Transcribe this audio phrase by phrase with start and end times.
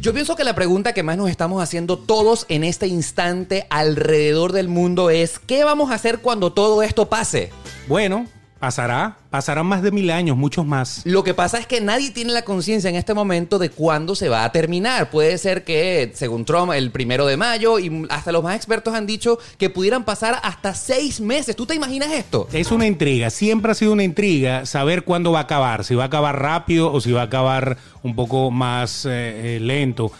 [0.00, 4.52] Yo pienso que la pregunta que más nos estamos haciendo todos en este instante alrededor
[4.52, 7.50] del mundo es, ¿qué vamos a hacer cuando todo esto pase?
[7.88, 8.26] Bueno,
[8.58, 11.02] pasará, pasarán más de mil años, muchos más.
[11.04, 14.28] Lo que pasa es que nadie tiene la conciencia en este momento de cuándo se
[14.28, 15.10] va a terminar.
[15.10, 19.06] Puede ser que, según Trump, el primero de mayo, y hasta los más expertos han
[19.06, 21.54] dicho que pudieran pasar hasta seis meses.
[21.54, 22.48] ¿Tú te imaginas esto?
[22.52, 26.04] Es una intriga, siempre ha sido una intriga saber cuándo va a acabar, si va
[26.04, 30.10] a acabar rápido o si va a acabar un poco más eh, eh, lento.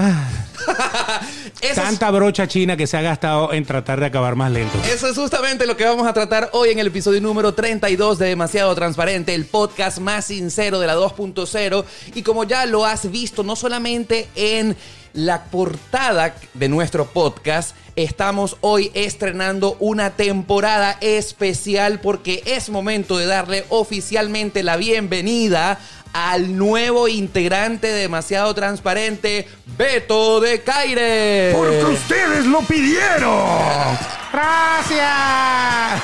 [0.00, 0.28] Ah,
[1.74, 4.78] tanta brocha china que se ha gastado en tratar de acabar más lento.
[4.84, 8.28] Eso es justamente lo que vamos a tratar hoy en el episodio número 32 de
[8.28, 11.84] Demasiado Transparente, el podcast más sincero de la 2.0.
[12.14, 14.76] Y como ya lo has visto, no solamente en
[15.14, 23.26] la portada de nuestro podcast, estamos hoy estrenando una temporada especial porque es momento de
[23.26, 25.80] darle oficialmente la bienvenida
[26.12, 31.52] al nuevo integrante de Demasiado Transparente, Beto de Caire.
[31.54, 33.98] Porque ustedes lo pidieron.
[34.32, 36.02] ¡Gracias!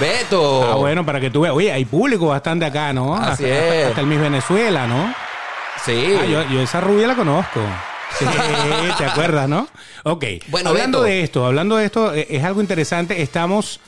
[0.00, 0.72] Beto.
[0.72, 1.54] Ah, bueno, para que tú veas.
[1.54, 3.14] Oye, hay público bastante acá, ¿no?
[3.14, 3.86] Así hasta, es.
[3.88, 5.14] Hasta el Miss Venezuela, ¿no?
[5.84, 6.16] Sí.
[6.20, 7.60] Ah, yo, yo esa rubia la conozco.
[8.18, 8.24] Sí,
[8.98, 9.68] ¿te acuerdas, no?
[10.04, 10.24] Ok.
[10.48, 11.10] Bueno, hablando Beto.
[11.10, 13.22] de esto, hablando de esto, eh, es algo interesante.
[13.22, 13.80] Estamos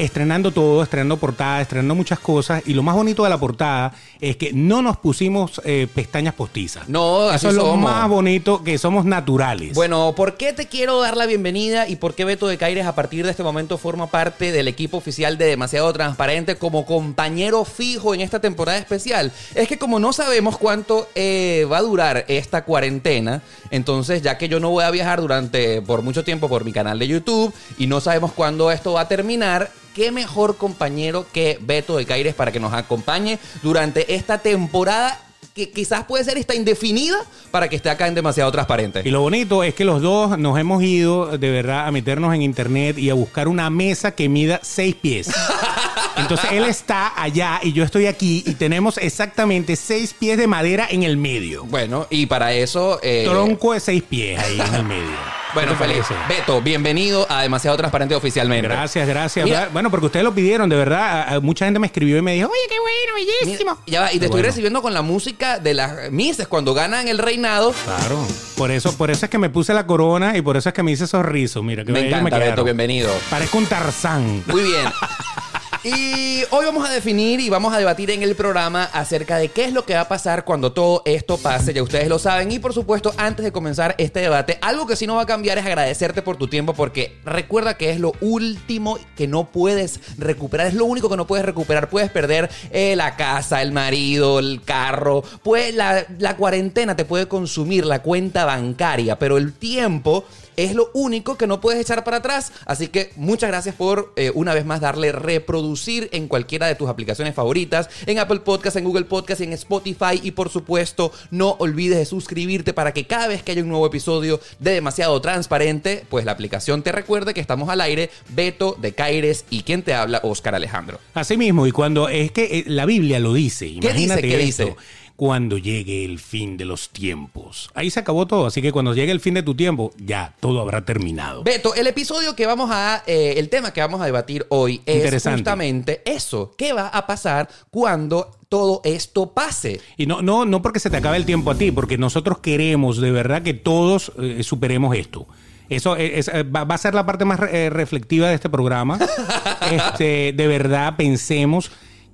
[0.00, 2.62] estrenando todo, estrenando portada, estrenando muchas cosas.
[2.66, 6.88] Y lo más bonito de la portada es que no nos pusimos eh, pestañas postizas.
[6.88, 9.74] No, así Eso es lo más bonito, que somos naturales.
[9.74, 12.94] Bueno, ¿por qué te quiero dar la bienvenida y por qué Beto de Caires a
[12.94, 18.14] partir de este momento forma parte del equipo oficial de Demasiado Transparente como compañero fijo
[18.14, 19.32] en esta temporada especial?
[19.54, 24.48] Es que como no sabemos cuánto eh, va a durar esta cuarentena, entonces ya que
[24.48, 27.86] yo no voy a viajar durante por mucho tiempo por mi canal de YouTube y
[27.86, 32.52] no sabemos cuándo esto va a terminar, qué mejor compañero que Beto de Caires para
[32.52, 35.20] que nos acompañe durante esta temporada
[35.54, 37.18] que quizás puede ser esta indefinida
[37.50, 39.02] para que esté acá en Demasiado Transparente.
[39.04, 42.42] Y lo bonito es que los dos nos hemos ido de verdad a meternos en
[42.42, 45.30] internet y a buscar una mesa que mida seis pies.
[46.20, 50.86] Entonces él está allá y yo estoy aquí y tenemos exactamente seis pies de madera
[50.90, 51.64] en el medio.
[51.64, 52.98] Bueno, y para eso.
[53.02, 55.40] eh, Tronco de seis pies ahí en el medio.
[55.52, 56.04] Bueno, ¿Qué feliz.
[56.28, 58.68] Beto, bienvenido a Demasiado Transparente oficialmente.
[58.68, 59.44] Gracias, gracias.
[59.44, 59.68] Mira.
[59.72, 61.42] Bueno, porque ustedes lo pidieron, de verdad.
[61.42, 63.78] Mucha gente me escribió y me dijo, oye, qué bueno, Mira, bellísimo.
[63.84, 64.46] ya va, y te Qué estoy bueno.
[64.46, 67.74] recibiendo con la música de las Misses cuando ganan el reinado.
[67.84, 68.24] Claro.
[68.56, 70.84] Por eso, por eso es que me puse la corona y por eso es que
[70.84, 71.64] me hice esos rizos.
[71.64, 72.50] Mira, que Me encanta, quedaron.
[72.50, 73.10] Beto, bienvenido.
[73.28, 74.44] Parezco un tarzán.
[74.46, 74.84] Muy bien.
[75.82, 79.64] Y hoy vamos a definir y vamos a debatir en el programa acerca de qué
[79.64, 82.52] es lo que va a pasar cuando todo esto pase, ya ustedes lo saben.
[82.52, 85.56] Y por supuesto, antes de comenzar este debate, algo que sí no va a cambiar
[85.56, 90.66] es agradecerte por tu tiempo, porque recuerda que es lo último que no puedes recuperar,
[90.66, 91.88] es lo único que no puedes recuperar.
[91.88, 97.26] Puedes perder eh, la casa, el marido, el carro, pues la, la cuarentena te puede
[97.26, 100.26] consumir la cuenta bancaria, pero el tiempo
[100.64, 102.52] es lo único que no puedes echar para atrás.
[102.66, 106.88] Así que muchas gracias por eh, una vez más darle reproducir en cualquiera de tus
[106.88, 111.98] aplicaciones favoritas, en Apple Podcast, en Google Podcast, en Spotify y por supuesto no olvides
[111.98, 116.24] de suscribirte para que cada vez que haya un nuevo episodio de Demasiado Transparente, pues
[116.24, 120.20] la aplicación te recuerde que estamos al aire, Beto de Caires y quien te habla,
[120.22, 120.98] Oscar Alejandro.
[121.14, 124.36] Así mismo, y cuando es que eh, la Biblia lo dice, imagínate dice?
[124.36, 124.76] ¿Qué esto, dice?
[125.20, 127.70] Cuando llegue el fin de los tiempos.
[127.74, 130.62] Ahí se acabó todo, así que cuando llegue el fin de tu tiempo, ya, todo
[130.62, 131.42] habrá terminado.
[131.44, 135.22] Beto, el episodio que vamos a, eh, el tema que vamos a debatir hoy es
[135.22, 136.54] justamente eso.
[136.56, 139.82] ¿Qué va a pasar cuando todo esto pase?
[139.98, 142.98] Y no, no, no porque se te acabe el tiempo a ti, porque nosotros queremos
[142.98, 145.26] de verdad que todos eh, superemos esto.
[145.68, 148.98] Eso es- es- va, va a ser la parte más eh, reflectiva de este programa.
[149.70, 151.70] Este, de verdad pensemos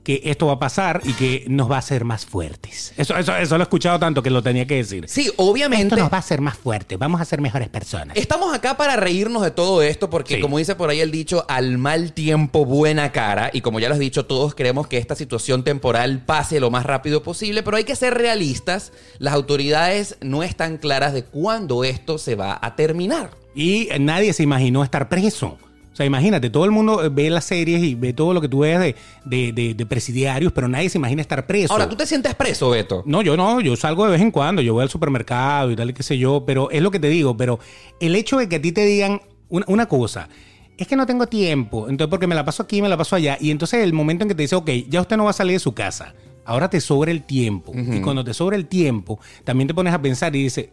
[0.07, 2.95] que esto va a pasar y que nos va a hacer más fuertes.
[2.97, 5.05] Eso, eso, eso lo he escuchado tanto que lo tenía que decir.
[5.09, 5.87] Sí, obviamente.
[5.87, 8.17] Esto nos va a hacer más fuertes, vamos a ser mejores personas.
[8.17, 10.41] Estamos acá para reírnos de todo esto porque, Sí.
[10.41, 13.51] como dice por ahí el dicho, al mal tiempo buena cara.
[13.53, 16.87] Y como ya lo has dicho, todos queremos que esta situación temporal pase lo más
[16.87, 18.93] rápido posible, pero hay que ser realistas.
[19.19, 23.31] Las autoridades no están claras de cuándo esto se va a terminar.
[23.57, 25.59] Y nadie se imaginó estar preso.
[25.97, 28.51] O sea, imagínate, todo el mundo eh, ve las series y ve todo lo que
[28.51, 28.95] tú ves de,
[29.25, 31.73] de, de- de presidiarios, pero nadie se imagina estar preso.
[31.73, 33.03] Ahora, ¿tú te sientes preso, Beto?
[33.07, 35.95] No, yo no, yo salgo de vez en cuando, yo voy al supermercado y tal
[35.95, 37.59] qué sé yo, pero es lo que te digo, pero
[37.99, 40.29] el hecho de que a ti te digan una, una cosa,
[40.77, 43.39] es que no tengo tiempo, entonces porque me la paso aquí, me la paso allá,
[43.41, 45.55] y entonces el momento en que te dice, ok, ya usted no va a salir
[45.55, 46.13] de su casa,
[46.45, 50.03] ahora te sobra el tiempo, y cuando te sobra el tiempo, también te pones a
[50.03, 50.69] pensar y dices,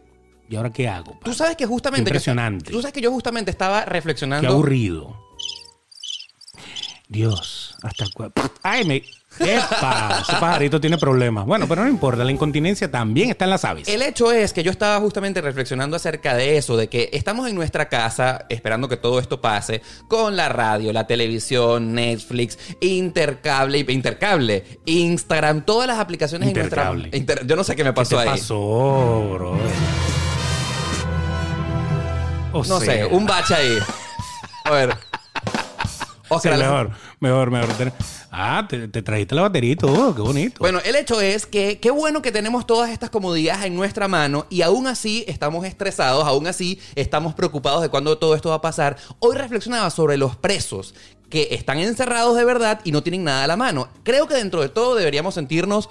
[0.54, 1.18] ¿y ahora qué hago?
[1.22, 2.08] Tú sabes que justamente...
[2.08, 2.70] Impresionante.
[2.70, 4.48] Tú sabes que yo justamente estaba Qué reflexionando...
[4.48, 5.20] aburrido.
[7.06, 8.06] Dios, hasta
[8.62, 9.04] Ay, me.
[9.38, 10.20] ¡Epa!
[10.22, 11.44] Ese pajarito tiene problemas.
[11.44, 13.88] Bueno, pero no importa, la incontinencia también está en las aves.
[13.88, 17.54] El hecho es que yo estaba justamente reflexionando acerca de eso, de que estamos en
[17.56, 24.64] nuestra casa esperando que todo esto pase con la radio, la televisión, Netflix, Intercable, Intercable,
[24.86, 27.04] Instagram, todas las aplicaciones Intercable.
[27.04, 27.18] en nuestra...
[27.18, 28.28] Inter- yo no sé qué me ¿Qué pasó te ahí.
[28.28, 29.58] pasó, bro?
[32.54, 33.78] O No sea, sé, un bache ahí.
[34.64, 34.90] A ver.
[34.94, 35.98] sí,
[36.28, 36.90] Oscar, mejor,
[37.20, 37.92] mejor, mejor.
[38.30, 40.56] Ah, te, te trajiste la batería y todo, qué bonito.
[40.60, 44.46] Bueno, el hecho es que qué bueno que tenemos todas estas comodidades en nuestra mano
[44.50, 48.60] y aún así estamos estresados, aún así estamos preocupados de cuándo todo esto va a
[48.60, 48.96] pasar.
[49.18, 50.94] Hoy reflexionaba sobre los presos
[51.30, 53.88] que están encerrados de verdad y no tienen nada a la mano.
[54.04, 55.88] Creo que dentro de todo deberíamos sentirnos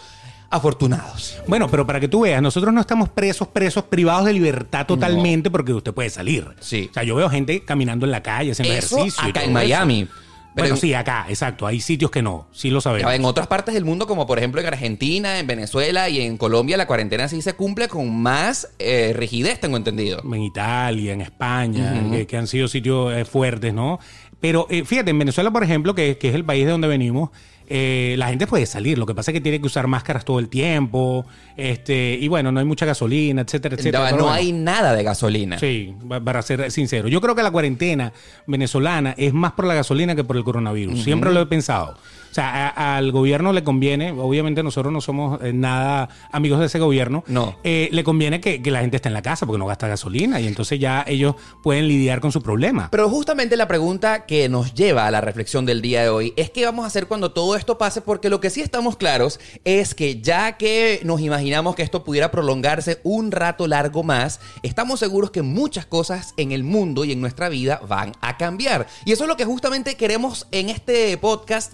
[0.54, 1.38] afortunados.
[1.48, 5.50] Bueno, pero para que tú veas, nosotros no estamos presos, presos, privados de libertad totalmente
[5.52, 6.48] porque usted puede salir.
[6.60, 6.88] Sí.
[6.90, 9.24] O sea, yo veo gente caminando en la calle, haciendo Eso ejercicio.
[9.28, 9.68] y acá todo en eso.
[9.68, 10.08] Miami.
[10.56, 11.66] Pero Bueno, en- sí, acá, exacto.
[11.66, 13.12] Hay sitios que no, sí lo sabemos.
[13.12, 16.78] En otras partes del mundo, como por ejemplo en Argentina, en Venezuela y en Colombia,
[16.78, 20.22] la cuarentena sí se cumple con más eh, rigidez, tengo entendido.
[20.24, 24.00] en Italia, en España, que, que han sido sitios eh, fuertes, ¿no?
[24.40, 27.32] Pero eh, fíjate, en Venezuela, por ejemplo, que, que es el país de donde venimos,
[27.76, 29.00] eh, la gente puede salir.
[29.00, 31.26] Lo que pasa es que tiene que usar máscaras todo el tiempo.
[31.58, 34.12] Este, y bueno, no hay mucha gasolina, etcétera, etcétera.
[34.12, 34.30] no bueno.
[34.32, 35.58] hay nada de gasolina.
[35.58, 37.08] Sí, pa- para ser sincero.
[37.08, 38.14] Yo creo que la cuarentena
[38.48, 41.02] venezolana es más por la gasolina que por el coronavirus.
[41.04, 41.98] Siempre lo he pensado.
[42.32, 46.66] O sea, a- al gobierno le conviene, obviamente nosotros no somos eh, nada amigos de
[46.66, 47.56] ese gobierno, No.
[47.64, 50.42] eh, le conviene que, que la gente esté en la casa porque no gasta gasolina
[50.42, 52.88] y entonces ya ellos pueden lidiar con su problema.
[52.90, 56.50] Pero justamente la pregunta que nos lleva a la reflexión del día de hoy es
[56.50, 59.96] qué vamos a hacer cuando todo esto pase, porque lo que sí estamos claros es
[59.96, 65.32] que ya que nos imaginamos que esto pudiera prolongarse un rato largo más, estamos seguros
[65.32, 68.88] que muchas cosas en el mundo y en nuestra vida van a cambiar.
[69.06, 71.74] Y eso es lo que justamente queremos en este podcast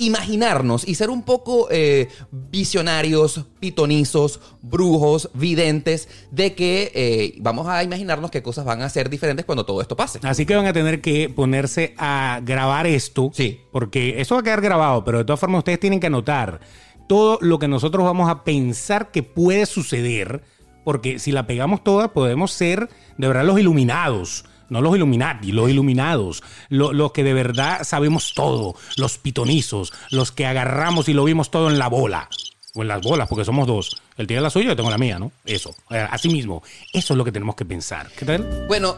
[0.00, 7.84] imaginarnos y ser un poco eh, visionarios, pitonizos, brujos, videntes, de que eh, vamos a
[7.84, 10.18] imaginarnos qué cosas van a ser diferentes cuando todo esto pase.
[10.22, 13.30] Así que van a tener que ponerse a grabar esto.
[13.34, 13.60] Sí.
[13.70, 16.60] Porque eso va a quedar grabado, pero de todas formas ustedes tienen que anotar
[17.06, 20.42] todo lo que nosotros vamos a pensar que puede suceder.
[20.82, 22.88] Porque si la pegamos toda, podemos ser
[23.18, 24.46] de verdad los iluminados.
[24.70, 26.42] No los Illuminati, los iluminados.
[26.70, 28.74] lo- Los que de verdad sabemos todo.
[28.96, 29.92] Los pitonizos.
[30.10, 32.28] Los que agarramos y lo vimos todo en la bola.
[32.74, 34.00] O en las bolas, porque somos dos.
[34.16, 35.32] Él tiene la suya, yo tengo la mía, ¿no?
[35.44, 35.74] Eso.
[35.90, 36.62] Eh, Así mismo.
[36.92, 38.08] Eso es lo que tenemos que pensar.
[38.16, 38.66] ¿Qué tal?
[38.68, 38.96] Bueno,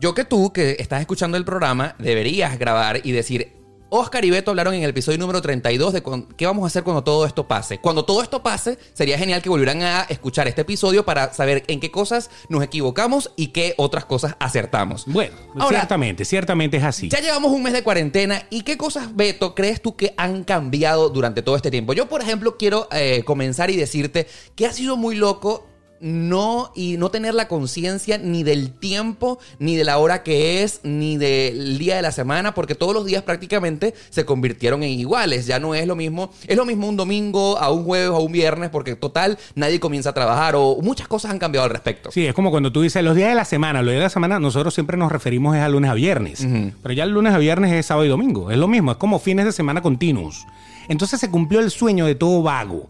[0.00, 3.52] yo que tú, que estás escuchando el programa, deberías grabar y decir,
[3.90, 6.82] Oscar y Beto hablaron en el episodio número 32 de con- qué vamos a hacer
[6.82, 7.78] cuando todo esto pase.
[7.78, 11.80] Cuando todo esto pase, sería genial que volvieran a escuchar este episodio para saber en
[11.80, 15.04] qué cosas nos equivocamos y qué otras cosas acertamos.
[15.06, 17.08] Bueno, Ahora, ciertamente, ciertamente es así.
[17.08, 21.08] Ya llevamos un mes de cuarentena y qué cosas, Beto, crees tú que han cambiado
[21.08, 21.94] durante todo este tiempo.
[21.94, 25.66] Yo, por ejemplo, quiero eh, comenzar y decirte que ha sido muy loco
[26.00, 30.80] no y no tener la conciencia ni del tiempo, ni de la hora que es,
[30.82, 35.46] ni del día de la semana, porque todos los días prácticamente se convirtieron en iguales.
[35.46, 38.32] Ya no es lo mismo, es lo mismo un domingo a un jueves a un
[38.32, 42.10] viernes, porque total nadie comienza a trabajar o muchas cosas han cambiado al respecto.
[42.10, 43.82] Sí, es como cuando tú dices los días de la semana.
[43.82, 46.46] Los días de la semana nosotros siempre nos referimos es a lunes a viernes.
[46.82, 48.50] Pero ya el lunes a viernes es sábado y domingo.
[48.50, 50.46] Es lo mismo, es como fines de semana continuos.
[50.88, 52.88] Entonces se cumplió el sueño de todo vago,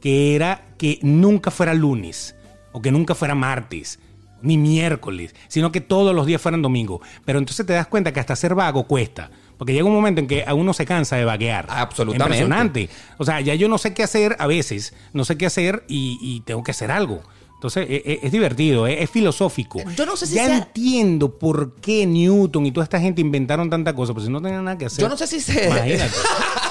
[0.00, 2.34] que era que nunca fuera lunes,
[2.72, 3.98] o que nunca fuera martes,
[4.42, 7.00] ni miércoles, sino que todos los días fueran domingo.
[7.24, 9.30] Pero entonces te das cuenta que hasta ser vago cuesta.
[9.56, 11.66] Porque llega un momento en que a uno se cansa de vaguear.
[11.68, 12.24] Absolutamente.
[12.44, 12.88] Impresionante.
[13.18, 16.16] O sea, ya yo no sé qué hacer a veces, no sé qué hacer y,
[16.22, 17.22] y tengo que hacer algo.
[17.54, 19.80] Entonces, e- e- es, divertido, es, es filosófico.
[19.96, 23.68] Yo no sé si Ya sea- entiendo por qué Newton y toda esta gente inventaron
[23.68, 25.02] tanta cosa, pues si no tenían nada que hacer.
[25.02, 25.66] Yo no sé si se...
[25.66, 26.12] Imagínate.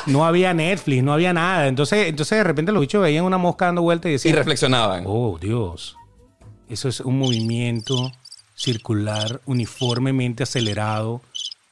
[0.07, 1.67] No había Netflix, no había nada.
[1.67, 5.03] Entonces, entonces de repente los bichos veían una mosca dando vueltas y Y decían, reflexionaban.
[5.05, 5.95] oh, Dios,
[6.69, 8.11] eso es un movimiento
[8.55, 11.21] circular uniformemente acelerado.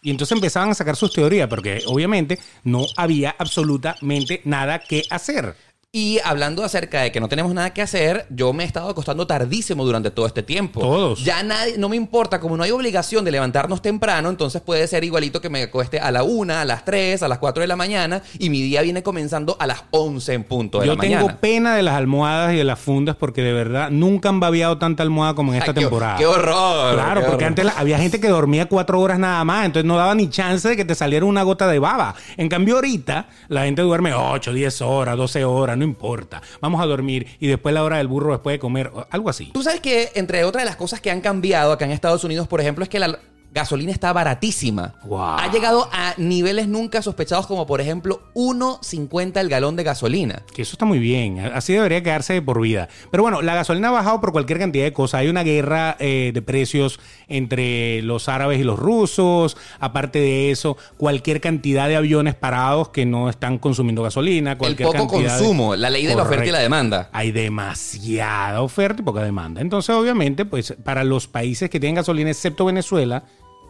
[0.01, 5.55] Y entonces empezaban a sacar sus teorías, porque obviamente no había absolutamente nada que hacer.
[5.97, 9.25] Y hablando acerca de que no tenemos nada que hacer, yo me he estado acostando
[9.25, 10.81] tardísimo durante todo este tiempo.
[10.81, 11.23] Todos.
[11.23, 15.05] Ya nadie, no me importa, como no hay obligación de levantarnos temprano, entonces puede ser
[15.05, 17.77] igualito que me acueste a la una, a las 3, a las 4 de la
[17.77, 21.15] mañana y mi día viene comenzando a las 11 en punto de Yo la tengo
[21.15, 21.37] mañana.
[21.39, 25.01] pena de las almohadas y de las fundas porque de verdad nunca han babeado tanta
[25.01, 26.17] almohada como en esta Ay, qué- temporada.
[26.17, 27.47] qué horror, Claro, qué porque horror.
[27.47, 30.67] antes la- había gente que dormía cuatro horas nada más, entonces no daba ni chance
[30.67, 32.15] de que te saliera una gota de baba.
[32.35, 36.41] En cambio, ahorita la gente duerme 8, 10 horas, 12 horas, no importa.
[36.61, 39.51] Vamos a dormir y después la hora del burro después de comer, algo así.
[39.53, 42.47] Tú sabes que entre otras de las cosas que han cambiado acá en Estados Unidos,
[42.47, 43.19] por ejemplo, es que la
[43.55, 44.93] gasolina está baratísima.
[45.05, 45.19] Wow.
[45.39, 50.43] Ha llegado a niveles nunca sospechados como por ejemplo 1.50 el galón de gasolina.
[50.53, 51.39] Que eso está muy bien.
[51.39, 52.89] Así debería quedarse de por vida.
[53.11, 55.21] Pero bueno, la gasolina ha bajado por cualquier cantidad de cosas.
[55.21, 59.55] Hay una guerra eh, de precios entre los árabes y los rusos.
[59.79, 64.51] Aparte de eso, cualquier cantidad de aviones parados que no están consumiendo gasolina.
[64.51, 67.09] El Cualquier poco cantidad de- consumo, la ley de la oferta y la demanda.
[67.13, 69.61] Hay demasiada oferta y poca demanda.
[69.61, 73.23] Entonces, obviamente, pues para los países que tienen gasolina, excepto Venezuela,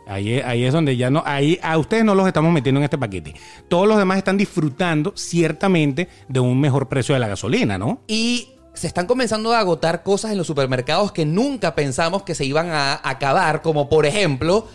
[0.07, 2.97] ahí, ahí es donde ya no, ahí a ustedes no los estamos metiendo en este
[2.97, 3.35] paquete.
[3.67, 8.01] Todos los demás están disfrutando ciertamente de un mejor precio de la gasolina, ¿no?
[8.07, 12.45] Y se están comenzando a agotar cosas en los supermercados que nunca pensamos que se
[12.45, 14.67] iban a acabar, como por ejemplo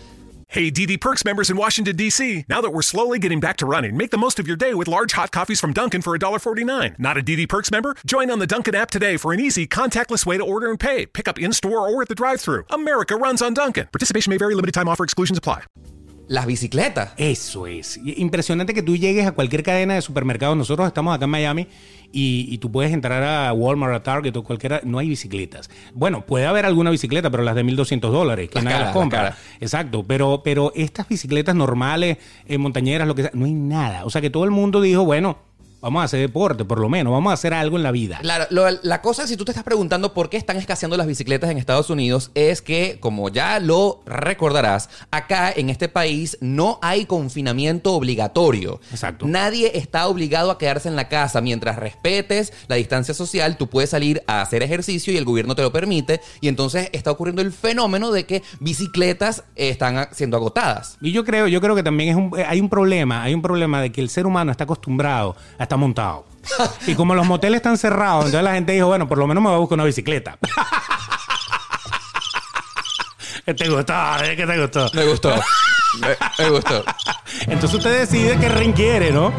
[0.53, 2.45] Hey, DD Perks members in Washington, D.C.
[2.49, 4.89] Now that we're slowly getting back to running, make the most of your day with
[4.89, 6.99] large hot coffees from Dunkin' for $1.49.
[6.99, 7.95] Not a DD Perks member?
[8.05, 11.07] Join on the Dunkin' app today for an easy, contactless way to order and pay.
[11.07, 12.65] Pick up in store or at the drive thru.
[12.71, 13.87] America runs on Dunkin'.
[13.93, 15.63] Participation may vary, limited time offer exclusions apply.
[16.31, 17.13] las bicicletas.
[17.17, 17.99] Eso es.
[18.05, 20.57] Impresionante que tú llegues a cualquier cadena de supermercados.
[20.57, 21.67] Nosotros estamos acá en Miami
[22.13, 24.81] y, y tú puedes entrar a Walmart, a Target o cualquiera.
[24.85, 25.71] No hay bicicletas.
[25.95, 28.97] Bueno, puede haber alguna bicicleta, pero las de 1.200 dólares, que Las nadie caras, las
[28.97, 29.23] compra.
[29.23, 29.39] las.
[29.61, 30.05] Exacto.
[30.07, 34.05] Pero, pero estas bicicletas normales, eh, montañeras, lo que sea, no hay nada.
[34.05, 35.39] O sea que todo el mundo dijo, bueno,
[35.81, 37.13] vamos a hacer deporte, por lo menos.
[37.13, 38.19] Vamos a hacer algo en la vida.
[38.23, 41.51] Claro, lo- la cosa, si tú te estás preguntando por qué están escaseando las bicicletas
[41.51, 47.07] en Estados Unidos, es que, como ya lo recordarás, acá en este país no hay
[47.07, 48.81] confinamiento obligatorio.
[48.91, 49.27] Exacto.
[49.27, 51.41] Nadie está obligado a quedarse en la casa.
[51.41, 55.63] Mientras respetes la distancia social, tú puedes salir a hacer ejercicio y el gobierno te
[55.63, 56.21] lo permite.
[56.41, 60.97] Y entonces está ocurriendo el fenómeno de que bicicletas están siendo agotadas.
[61.01, 63.43] Y yo creo, yo creo que también es un, eh, hay un problema, hay un
[63.43, 66.27] problema de que el ser humano está acostumbrado a estar montado.
[66.87, 69.49] y como los moteles están cerrados, entonces la gente dijo, bueno, por lo menos me
[69.51, 70.37] voy a buscar una bicicleta.
[73.47, 73.95] ¿Qué te gustó?
[74.21, 74.87] ¿Qué te gustó?
[74.95, 75.35] Me gustó.
[76.01, 76.85] Me, me gustó.
[77.47, 79.33] Entonces usted decide qué ring quiere, ¿no?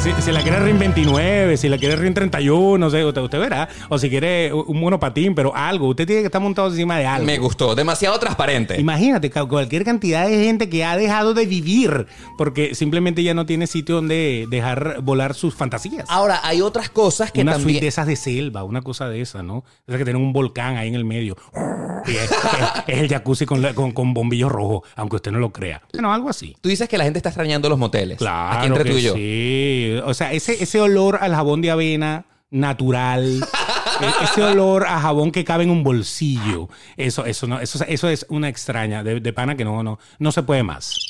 [0.00, 3.38] Si, si la quiere ring 29, si la quiere ring 31, no sé, usted, usted
[3.38, 3.68] verá.
[3.88, 5.88] O si quiere un monopatín, pero algo.
[5.88, 7.26] Usted tiene que estar montado encima de algo.
[7.26, 7.74] Me gustó.
[7.74, 8.80] Demasiado transparente.
[8.80, 13.66] Imagínate, cualquier cantidad de gente que ha dejado de vivir porque simplemente ya no tiene
[13.66, 16.06] sitio donde dejar volar sus fantasías.
[16.08, 17.68] Ahora, hay otras cosas que una también...
[17.76, 19.64] suite de esas de selva, una cosa de esa, ¿no?
[19.86, 21.36] Esa que tienen un volcán ahí en el medio.
[22.06, 22.38] Y es, es-
[22.86, 25.82] es el jacuzzi con, la- con, con bombillos rojos, aunque usted no lo crea.
[25.98, 26.56] Bueno, algo así.
[26.60, 28.18] Tú dices que la gente está extrañando los moteles.
[28.18, 29.14] Claro Aquí entre que tú y yo.
[29.14, 29.98] sí.
[30.04, 33.42] O sea, ese, ese olor al jabón de avena natural,
[34.00, 38.08] e- ese olor a jabón que cabe en un bolsillo, eso, eso, no, eso, eso
[38.08, 41.00] es una extraña de, de pana que no, no, no se puede más.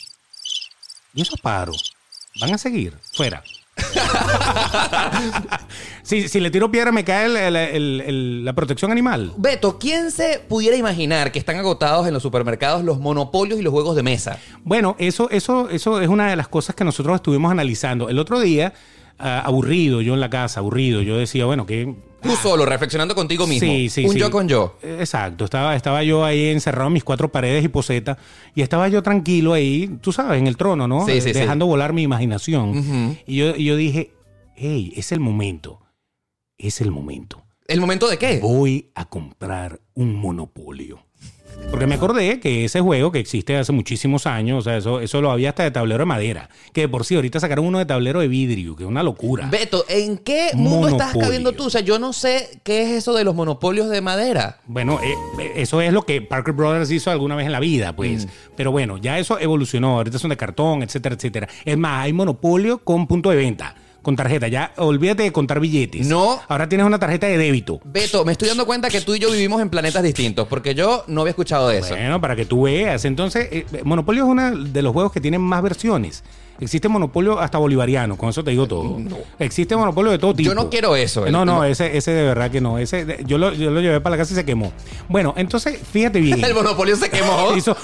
[1.12, 1.92] Y esos paros
[2.40, 3.42] van a seguir fuera.
[6.02, 9.32] si, si le tiro piedra me cae el- el- el- el- la protección animal.
[9.36, 13.72] Beto, ¿quién se pudiera imaginar que están agotados en los supermercados los monopolios y los
[13.72, 14.38] juegos de mesa?
[14.64, 18.08] Bueno, eso, eso, eso es una de las cosas que nosotros estuvimos analizando.
[18.08, 18.72] El otro día,
[19.18, 23.46] ah, aburrido, yo en la casa, aburrido, yo decía, bueno, que Tú solo, reflexionando contigo
[23.46, 23.68] mismo.
[23.68, 24.18] Sí, sí, Un sí.
[24.18, 24.76] yo con yo.
[24.82, 28.18] Exacto, estaba, estaba yo ahí encerrado en mis cuatro paredes y poseta
[28.54, 31.06] y estaba yo tranquilo ahí, tú sabes, en el trono, ¿no?
[31.06, 31.40] Sí, sí, Eh, sí.
[31.40, 33.16] Dejando volar mi imaginación.
[33.26, 34.10] y, yo, y yo dije,
[34.56, 35.80] hey, es el momento,
[36.58, 37.44] es el momento.
[37.68, 38.38] ¿El momento de qué?
[38.40, 41.04] Voy a comprar un monopolio.
[41.70, 45.20] Porque me acordé que ese juego que existe hace muchísimos años, o sea, eso, eso
[45.20, 46.48] lo había hasta de tablero de madera.
[46.72, 49.48] Que de por sí, ahorita sacaron uno de tablero de vidrio, que es una locura.
[49.50, 51.66] Beto, ¿en qué mundo estás cabiendo tú?
[51.66, 54.60] O sea, yo no sé qué es eso de los monopolios de madera.
[54.66, 58.26] Bueno, eh, eso es lo que Parker Brothers hizo alguna vez en la vida, pues.
[58.26, 58.28] Mm.
[58.56, 59.98] Pero bueno, ya eso evolucionó.
[59.98, 61.48] Ahorita son de cartón, etcétera, etcétera.
[61.64, 63.74] Es más, hay monopolio con punto de venta,
[64.08, 64.48] con tarjeta.
[64.48, 66.06] Ya olvídate de contar billetes.
[66.06, 66.40] No.
[66.48, 67.78] Ahora tienes una tarjeta de débito.
[67.84, 71.04] Beto, me estoy dando cuenta que tú y yo vivimos en planetas distintos, porque yo
[71.08, 71.90] no había escuchado de eso.
[71.90, 73.04] Bueno, para que tú veas.
[73.04, 76.24] Entonces, eh, Monopolio es uno de los juegos que tienen más versiones.
[76.58, 78.96] Existe Monopolio hasta bolivariano, con eso te digo todo.
[79.38, 80.48] Existe Monopolio de todo tipo.
[80.48, 81.64] Yo no quiero eso, el- No, no, no.
[81.64, 82.78] ese, ese de verdad que no.
[82.78, 84.72] Ese, de- yo, lo, yo lo llevé para la casa y se quemó.
[85.08, 86.42] Bueno, entonces, fíjate bien.
[86.44, 87.52] El monopolio se quemó.
[87.56, 87.76] Hizo.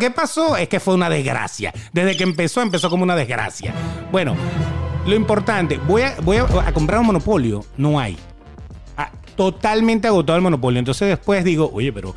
[0.00, 0.56] ¿Qué pasó?
[0.56, 1.72] Es que fue una desgracia.
[1.92, 3.72] Desde que empezó, empezó como una desgracia.
[4.12, 4.36] Bueno,
[5.08, 8.14] Lo importante, voy a, voy a, a comprar un monopolio, no hay.
[8.94, 10.78] Ah, totalmente agotado el monopolio.
[10.78, 12.14] Entonces después digo, oye, pero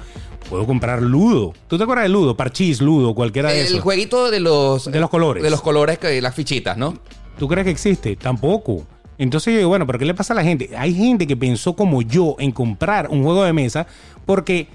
[0.50, 1.54] puedo comprar Ludo.
[1.70, 2.36] ¿Tú te acuerdas de Ludo?
[2.36, 3.80] Parchís, Ludo, cualquiera de El esos.
[3.80, 4.92] jueguito de los...
[4.92, 5.42] De los colores.
[5.42, 6.98] De los colores, que, las fichitas, ¿no?
[7.40, 8.18] ¿Tú crees que existe?
[8.18, 8.86] Tampoco.
[9.18, 10.72] Entonces yo digo, bueno, ¿pero qué le pasa a la gente?
[10.78, 13.88] Hay gente que pensó como yo en comprar un juego de mesa
[14.26, 14.68] porque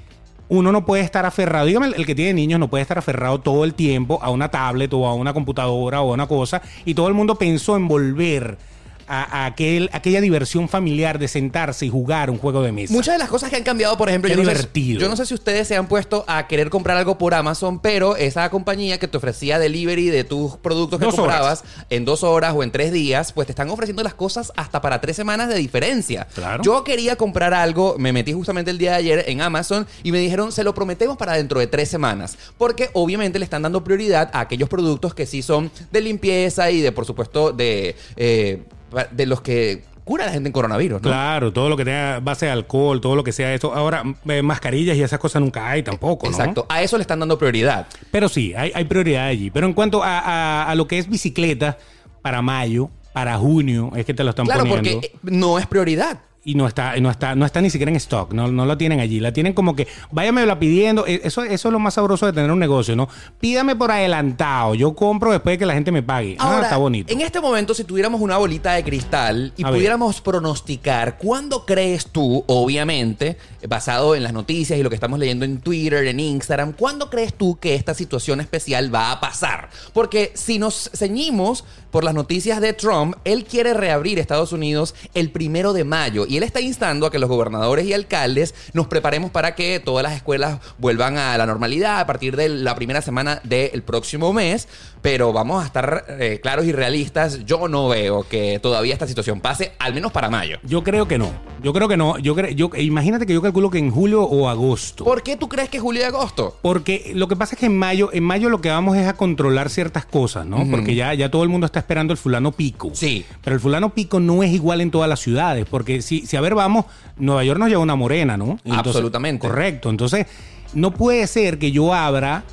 [0.49, 1.67] uno no puede estar aferrado.
[1.67, 4.93] Dígame, el que tiene niños no puede estar aferrado todo el tiempo a una tablet
[4.93, 6.63] o a una computadora o a una cosa.
[6.85, 8.59] Y todo el mundo pensó en volver
[9.07, 12.93] a, a aquel, aquella diversión familiar de sentarse y jugar un juego de mesa.
[12.93, 15.01] Muchas de las cosas que han cambiado, por ejemplo, Qué yo no, sé, divertido.
[15.01, 18.17] yo no sé si ustedes se han puesto a querer comprar algo por Amazon, pero
[18.17, 22.55] esa compañía que te ofrecía delivery de tus productos que Dos comprabas en dos horas
[22.57, 25.57] o en tres días, pues te están ofreciendo las cosas hasta para tres semanas de
[25.57, 26.27] diferencia.
[26.35, 26.63] Claro.
[26.63, 30.19] Yo quería comprar algo, me metí justamente el día de ayer en Amazon y me
[30.19, 34.31] dijeron, se lo prometemos para dentro de tres semanas, porque obviamente le están dando prioridad
[34.33, 38.63] a aquellos productos que sí son de limpieza y de, por supuesto, de, eh,
[39.11, 41.09] de los que cura a la gente en coronavirus, ¿no?
[41.09, 43.75] Claro, todo lo que tenga base de alcohol, todo lo que sea eso.
[43.75, 46.33] Ahora, eh, mascarillas y esas cosas nunca hay tampoco, ¿no?
[46.33, 47.87] Exacto, a eso le están dando prioridad.
[48.13, 49.51] Pero sí, hay, hay prioridad allí.
[49.51, 51.77] Pero en cuanto a, a- a lo que es bicicleta,
[52.23, 55.01] para mayo, para junio, es que te lo están Claro, poniendo.
[55.01, 56.21] porque eh, no es prioridad.
[56.49, 59.01] Y no está, no está, no está ni siquiera en stock, no, no lo tienen
[59.01, 59.19] allí.
[59.19, 61.05] La tienen como que, váyamela pidiendo.
[61.05, 63.09] Eh, Eso, eso es lo más sabroso de tener un negocio, ¿no?
[63.41, 64.77] Pídame por adelantado.
[64.77, 66.37] Yo compro después de que la gente me pague.
[66.39, 67.13] ah, está bonito.
[67.13, 69.79] En este momento, si tuviéramos una bolita de cristal y A ver.
[69.79, 73.37] pudiéramos pronosticar, ¿cuándo crees tú, obviamente,
[73.69, 77.35] basado en las noticias y lo que estamos leyendo en Twitter, en Instagram, ¿cuándo crees
[77.35, 79.69] tú que esta situación especial va a pasar?
[79.93, 81.65] Porque si nos ceñimos
[81.97, 86.37] por las noticias de Trump, él quiere reabrir Estados Unidos el primero de mayo y
[86.37, 90.13] él está instando a que los gobernadores y alcaldes nos preparemos para que todas las
[90.13, 94.69] escuelas vuelvan a la normalidad a partir de la primera semana del próximo mes.
[95.01, 97.47] Pero vamos a estar eh, claros y realistas.
[97.47, 100.59] Yo no veo que todavía esta situación pase, al menos para mayo.
[100.65, 101.46] Yo creo que no.
[101.63, 102.19] Yo creo que no.
[102.19, 105.05] Yo creo, yo, imagínate que yo calculo que en julio o agosto.
[105.05, 106.57] ¿Por qué tú crees que julio y agosto?
[106.63, 109.15] Porque lo que pasa es que en mayo, en mayo lo que vamos es a
[109.15, 110.67] controlar ciertas cosas, ¿no?
[110.71, 112.91] Porque ya, ya todo el mundo está esperando el fulano pico.
[112.93, 113.25] Sí.
[113.43, 115.67] Pero el fulano pico no es igual en todas las ciudades.
[115.69, 116.87] Porque si, si a ver, vamos,
[117.17, 118.59] Nueva York nos lleva una morena, ¿no?
[118.71, 119.47] Absolutamente.
[119.47, 119.91] Correcto.
[119.91, 120.27] Entonces,
[120.75, 122.45] no puede ser que yo abra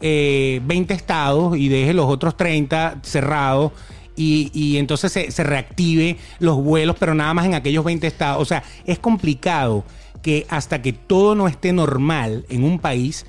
[0.00, 3.72] eh, 20 estados y deje los otros 30 cerrados.
[4.20, 8.42] Y, y entonces se, se reactive los vuelos, pero nada más en aquellos 20 estados.
[8.42, 9.82] O sea, es complicado
[10.20, 13.24] que hasta que todo no esté normal en un país,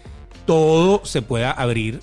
[0.46, 2.02] todo se pueda abrir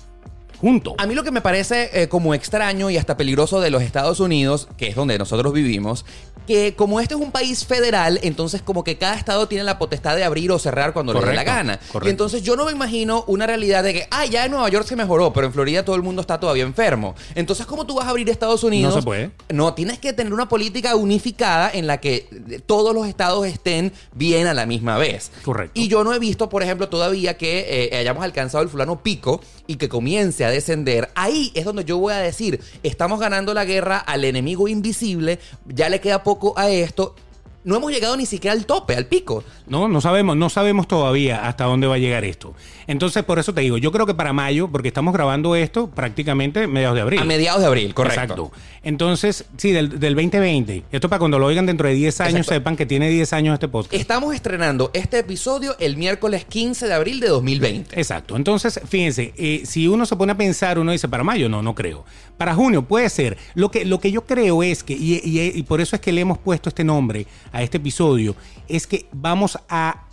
[0.59, 0.95] junto.
[0.97, 4.19] A mí lo que me parece eh, como extraño y hasta peligroso de los Estados
[4.19, 6.05] Unidos, que es donde nosotros vivimos,
[6.49, 10.15] que como este es un país federal, entonces como que cada estado tiene la potestad
[10.15, 11.77] de abrir o cerrar cuando le dé la gana.
[11.91, 12.07] correcto.
[12.07, 14.87] Y entonces yo no me imagino una realidad de que, ah, ya en Nueva York
[14.87, 17.13] se mejoró, pero en Florida todo el mundo está todavía enfermo.
[17.35, 18.95] Entonces, ¿cómo tú vas a abrir Estados Unidos?
[18.95, 19.31] No se puede.
[19.49, 23.93] No, tienes que tener una política unificada en la que eh, todos los estados estén
[24.13, 25.31] bien a la misma vez.
[25.43, 25.79] Correcto.
[25.79, 29.39] Y yo no he visto, por ejemplo, todavía que eh, hayamos alcanzado el fulano pico
[29.69, 31.09] y que comience a descender.
[31.13, 35.89] Ahí es donde yo voy a decir, estamos ganando la guerra al enemigo invisible, ya
[35.89, 37.13] le queda poco a esto.
[37.63, 39.43] No hemos llegado ni siquiera al tope, al pico.
[39.67, 42.53] No, no sabemos, no sabemos todavía hasta dónde va a llegar esto.
[42.87, 46.67] Entonces, por eso te digo, yo creo que para mayo, porque estamos grabando esto prácticamente
[46.67, 47.19] mediados de abril.
[47.19, 48.21] A mediados de abril, correcto.
[48.21, 48.51] Exacto.
[48.81, 50.83] Entonces, sí, del, del 2020.
[50.91, 52.53] Esto para cuando lo oigan dentro de 10 años, Exacto.
[52.53, 53.93] sepan que tiene 10 años este podcast.
[53.93, 57.99] Estamos estrenando este episodio el miércoles 15 de abril de 2020.
[57.99, 58.37] Exacto.
[58.37, 61.75] Entonces, fíjense, eh, si uno se pone a pensar, uno dice, para mayo, no, no
[61.75, 62.05] creo.
[62.37, 63.37] Para junio puede ser.
[63.53, 66.13] Lo que, lo que yo creo es que, y, y- y por eso es que
[66.13, 68.35] le hemos puesto este nombre a este episodio,
[68.67, 70.07] es que vamos a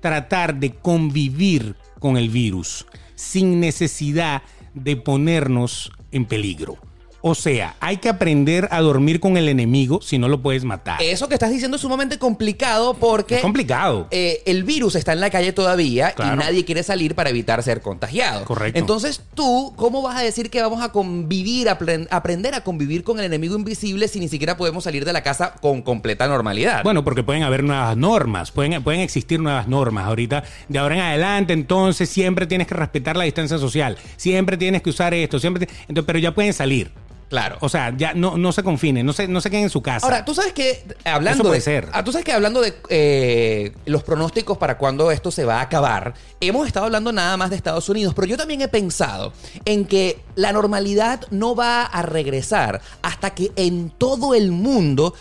[0.00, 4.42] tratar de convivir con el virus sin necesidad
[4.74, 6.78] de ponernos en peligro.
[7.28, 11.02] O sea, hay que aprender a dormir con el enemigo si no lo puedes matar.
[11.02, 14.06] Eso que estás diciendo es sumamente complicado porque Es complicado.
[14.12, 16.34] eh, el virus está en la calle todavía Claro.
[16.34, 18.44] y nadie quiere salir para evitar ser contagiado.
[18.44, 18.78] Correcto.
[18.78, 23.18] Entonces tú, ¿cómo vas a decir que vamos a convivir, apren- aprender a convivir con
[23.18, 26.84] el enemigo invisible si ni siquiera podemos salir de la casa con completa normalidad?
[26.84, 30.06] Bueno, porque pueden haber nuevas normas, pueden, pueden existir nuevas normas.
[30.06, 34.80] Ahorita, de ahora en adelante, entonces siempre tienes que respetar la distancia social, siempre tienes
[34.80, 35.66] que usar esto, siempre.
[35.88, 36.92] entonces, pero ya pueden salir.
[37.28, 37.56] Claro.
[37.60, 40.06] O sea, ya no, no se confinen, no se, no se queden en su casa.
[40.06, 41.88] Ahora, tú sabes que hablando Eso puede de, ser.
[41.92, 45.62] Ah, tú sabes que hablando de eh, los pronósticos para cuándo esto se va a
[45.62, 49.32] acabar, hemos estado hablando nada más de Estados Unidos, pero yo también he pensado
[49.64, 55.14] en que la normalidad no va a regresar hasta que en todo el mundo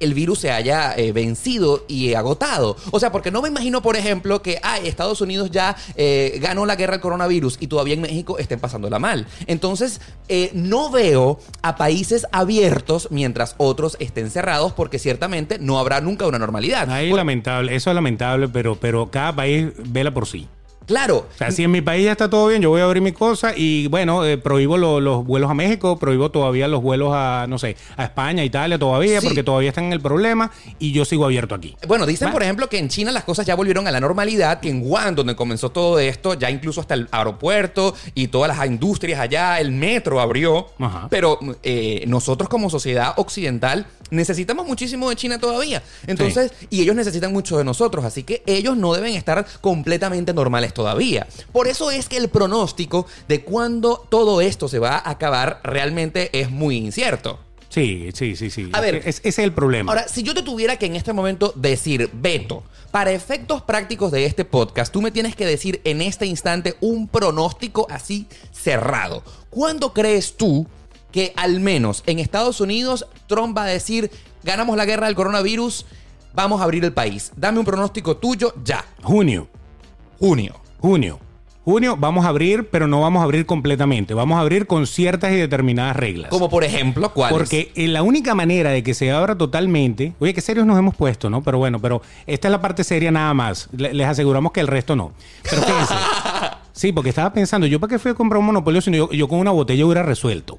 [0.00, 2.76] el virus se haya eh, vencido y agotado.
[2.90, 6.66] O sea, porque no me imagino, por ejemplo, que ay, Estados Unidos ya eh, ganó
[6.66, 9.26] la guerra al coronavirus y todavía en México estén pasándola mal.
[9.46, 16.00] Entonces, eh, no veo a países abiertos mientras otros estén cerrados porque ciertamente no habrá
[16.00, 16.90] nunca una normalidad.
[16.90, 20.48] Ahí lamentable, eso es lamentable, pero, pero cada país vela por sí.
[20.86, 23.02] Claro, O sea, si en mi país ya está todo bien, yo voy a abrir
[23.02, 27.10] mi cosa y bueno, eh, prohíbo lo- los vuelos a México, prohíbo todavía los vuelos
[27.12, 29.26] a, no sé, a España, Italia todavía, Sí.
[29.26, 31.76] porque todavía están en el problema y yo sigo abierto aquí.
[31.86, 32.32] Bueno, dicen, Va.
[32.32, 35.14] por ejemplo, que en China las cosas ya volvieron a la normalidad, que en Wuhan,
[35.14, 39.72] donde comenzó todo esto, ya incluso hasta el aeropuerto y todas las industrias allá, el
[39.72, 40.68] metro abrió.
[40.78, 41.08] Ajá.
[41.10, 45.82] Pero eh, nosotros como sociedad occidental necesitamos muchísimo de China todavía.
[46.06, 50.72] Entonces, y ellos necesitan mucho de nosotros, así que ellos no deben estar completamente normales
[50.74, 51.26] todavía.
[51.52, 56.30] Por eso es que el pronóstico de cuándo todo esto se va a acabar realmente
[56.38, 57.40] es muy incierto.
[57.68, 58.70] Sí, sí, sí, sí.
[58.72, 58.96] A ver.
[59.04, 59.92] Es- ese es el problema.
[59.92, 64.24] Ahora, si yo te tuviera que en este momento decir, Beto, para efectos prácticos de
[64.24, 69.22] este podcast, tú me tienes que decir en este instante un pronóstico así cerrado.
[69.50, 70.66] ¿Cuándo crees tú
[71.16, 74.10] que al menos en Estados Unidos Trump va a decir,
[74.44, 75.86] ganamos la guerra del coronavirus,
[76.34, 77.32] vamos a abrir el país?
[77.36, 78.84] Dame un pronóstico tuyo ya.
[79.02, 79.48] junio,
[80.20, 80.54] Junio.
[80.78, 81.18] junio.
[81.64, 84.12] Junio vamos a abrir, pero no vamos a abrir completamente.
[84.12, 86.28] Vamos a abrir con ciertas y determinadas reglas.
[86.30, 87.32] Como por ejemplo, ¿cuál?
[87.32, 90.94] Porque eh, la única manera de que se abra totalmente, oye, qué serios nos hemos
[90.94, 91.42] puesto, ¿no?
[91.42, 93.68] Pero bueno, pero esta es la parte seria nada más.
[93.74, 95.12] Le- les aseguramos que el resto no.
[95.48, 95.94] Pero fíjense.
[96.72, 99.10] sí, porque estaba pensando, yo para qué fui a comprar un monopolio si no yo,
[99.12, 100.58] yo con una botella hubiera resuelto.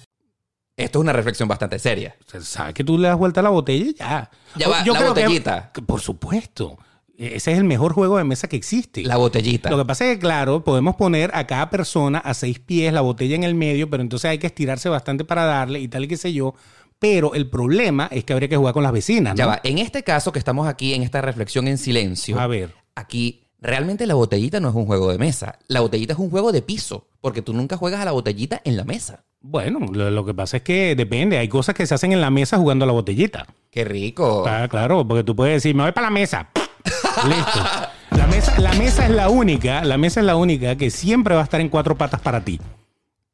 [0.83, 2.15] Esto es una reflexión bastante seria.
[2.41, 4.29] ¿Sabes que tú le das vuelta a la botella y ya?
[4.55, 5.71] Ya va, la creo que- botellita.
[5.73, 6.77] que- por supuesto.
[7.17, 9.03] Ese es el mejor juego de mesa que existe.
[9.03, 9.69] La botellita.
[9.69, 13.01] Lo que pasa es que, claro, podemos poner a cada persona a seis pies la
[13.01, 16.07] botella en el medio, pero entonces hay que estirarse bastante para darle y tal y
[16.07, 16.55] qué sé yo.
[16.97, 19.37] Pero el problema es que habría que jugar con las vecinas, ¿no?
[19.37, 22.73] Ya va, en este caso que estamos aquí en esta reflexión en silencio, A ver.
[22.95, 26.51] aquí realmente la botellita no es un juego de mesa, la botellita es un juego
[26.51, 29.25] de piso, porque tú nunca juegas a la botellita en la mesa.
[29.41, 31.37] Bueno, lo, lo que pasa es que depende.
[31.37, 33.45] Hay cosas que se hacen en la mesa jugando a la botellita.
[33.71, 34.45] Qué rico.
[34.47, 36.47] Ah, claro, porque tú puedes decir, me voy para la mesa.
[37.27, 37.63] Listo.
[38.11, 41.41] La mesa, la mesa es la única, la mesa es la única que siempre va
[41.41, 42.59] a estar en cuatro patas para ti.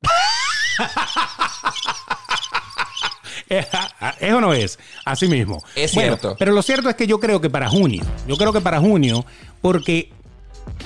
[4.20, 5.64] Eso no es, así mismo.
[5.76, 6.36] Es Bueno, cierto.
[6.38, 9.26] pero lo cierto es que yo creo que para junio, yo creo que para junio,
[9.62, 10.12] porque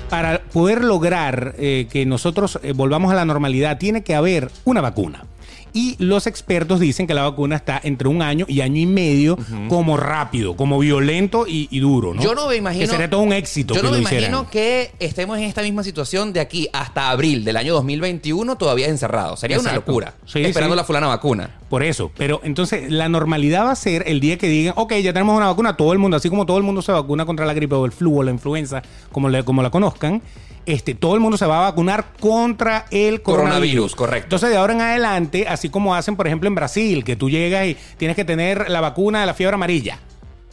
[0.09, 4.81] para poder lograr eh, que nosotros eh, volvamos a la normalidad, tiene que haber una
[4.81, 5.25] vacuna.
[5.73, 9.37] Y los expertos dicen que la vacuna está entre un año y año y medio
[9.69, 12.21] como rápido, como violento y, y duro, ¿no?
[12.21, 12.81] Yo no me imagino.
[12.85, 13.73] Que sería todo un éxito.
[13.73, 14.31] Yo no me hicieran.
[14.31, 18.87] imagino que estemos en esta misma situación de aquí hasta abril del año 2021 todavía
[18.87, 19.39] encerrados.
[19.39, 20.13] Sería una locura.
[20.25, 20.77] Sí, esperando sí.
[20.77, 21.57] la fulana vacuna.
[21.69, 25.13] Por eso, pero entonces la normalidad va a ser el día que digan, ok, ya
[25.13, 27.53] tenemos una vacuna, todo el mundo, así como todo el mundo se vacuna contra la
[27.53, 28.81] gripe o el flu o la influenza,
[29.11, 30.21] como, le- como la conozcan,
[30.65, 33.49] este, todo el mundo se va a vacunar contra el coronavirus.
[33.51, 34.25] Coronavirus, correcto.
[34.25, 37.67] Entonces de ahora en adelante, así como hacen, por ejemplo, en Brasil, que tú llegas
[37.67, 39.99] y tienes que tener la vacuna de la fiebre amarilla.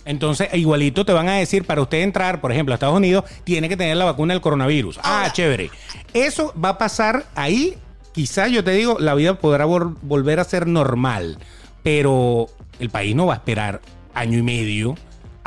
[0.04, 3.68] Entonces, igualito te van a decir, para usted entrar, por ejemplo, a Estados Unidos, tiene
[3.68, 4.98] que tener la vacuna del coronavirus.
[5.02, 5.70] Ah, chévere.
[6.14, 7.76] Eso va a pasar ahí.
[8.12, 11.38] Quizás yo te digo, la vida podrá vol- volver a ser normal,
[11.82, 12.46] pero
[12.80, 13.82] el país no va a esperar
[14.14, 14.94] año y medio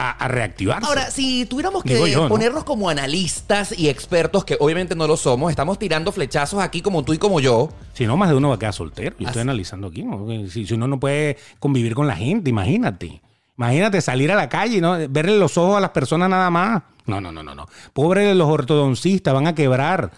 [0.02, 0.88] a, a reactivarse.
[0.88, 1.96] Ahora, si tuviéramos que
[2.28, 7.04] ponernos como analistas y expertos, que obviamente no lo somos, estamos tirando flechazos aquí como
[7.04, 7.70] tú y como yo.
[7.94, 9.16] Si no, más de uno va a quedar soltero.
[9.20, 10.02] Yo estoy analizando aquí.
[10.02, 10.26] ¿no?
[10.50, 13.22] Si, si uno no puede convivir con la gente, imagínate.
[13.58, 14.98] Imagínate salir a la calle, ¿no?
[15.08, 16.82] Verle los ojos a las personas nada más.
[17.06, 17.68] No, no, no, no, no.
[17.94, 20.12] Pobre los ortodoncistas, van a quebrar.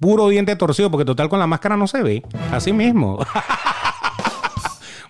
[0.00, 2.22] Puro diente torcido, porque total con la máscara no se ve.
[2.52, 3.18] Así mismo.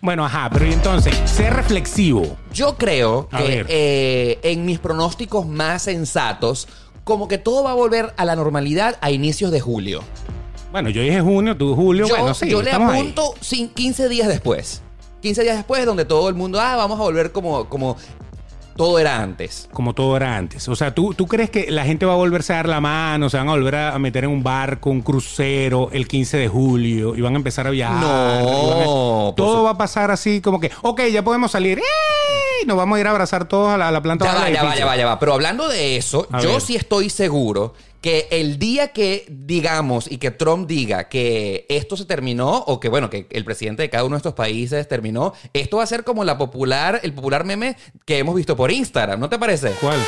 [0.00, 2.36] bueno, ajá, pero y entonces, ser reflexivo.
[2.52, 3.66] Yo creo A que ver.
[3.68, 6.68] eh, en mis pronósticos más sensatos,
[7.04, 10.02] como que todo va a volver a la normalidad a inicios de julio.
[10.72, 13.00] Bueno, yo dije junio, tú julio, yo, bueno, sí, yo le estamos ahí.
[13.00, 14.82] apunto sin 15 días después.
[15.22, 17.96] 15 días después, donde todo el mundo, ah, vamos a volver como, como
[18.76, 19.68] todo era antes.
[19.72, 20.68] Como todo era antes.
[20.68, 23.28] O sea, ¿tú, ¿tú crees que la gente va a volverse a dar la mano?
[23.30, 27.16] Se van a volver a meter en un barco, un crucero el 15 de julio
[27.16, 28.00] y van a empezar a viajar.
[28.00, 31.78] No, a- Todo va a pasar así como que, ok, ya podemos salir.
[31.78, 31.82] ¡Eh!
[32.62, 34.48] y nos vamos a ir a abrazar todos a la, a la planta Ya va,
[34.50, 35.18] ya va, ya va, ya va.
[35.18, 36.60] Pero hablando de eso, A yo ver.
[36.62, 42.04] sí estoy seguro que el día que digamos y que Trump diga que esto se
[42.04, 45.78] terminó o que bueno, que el presidente de cada uno de estos países terminó, esto
[45.78, 49.28] va a ser como la popular, el popular meme que hemos visto por Instagram, ¿no
[49.28, 49.70] te parece?
[49.80, 49.98] ¿Cuál?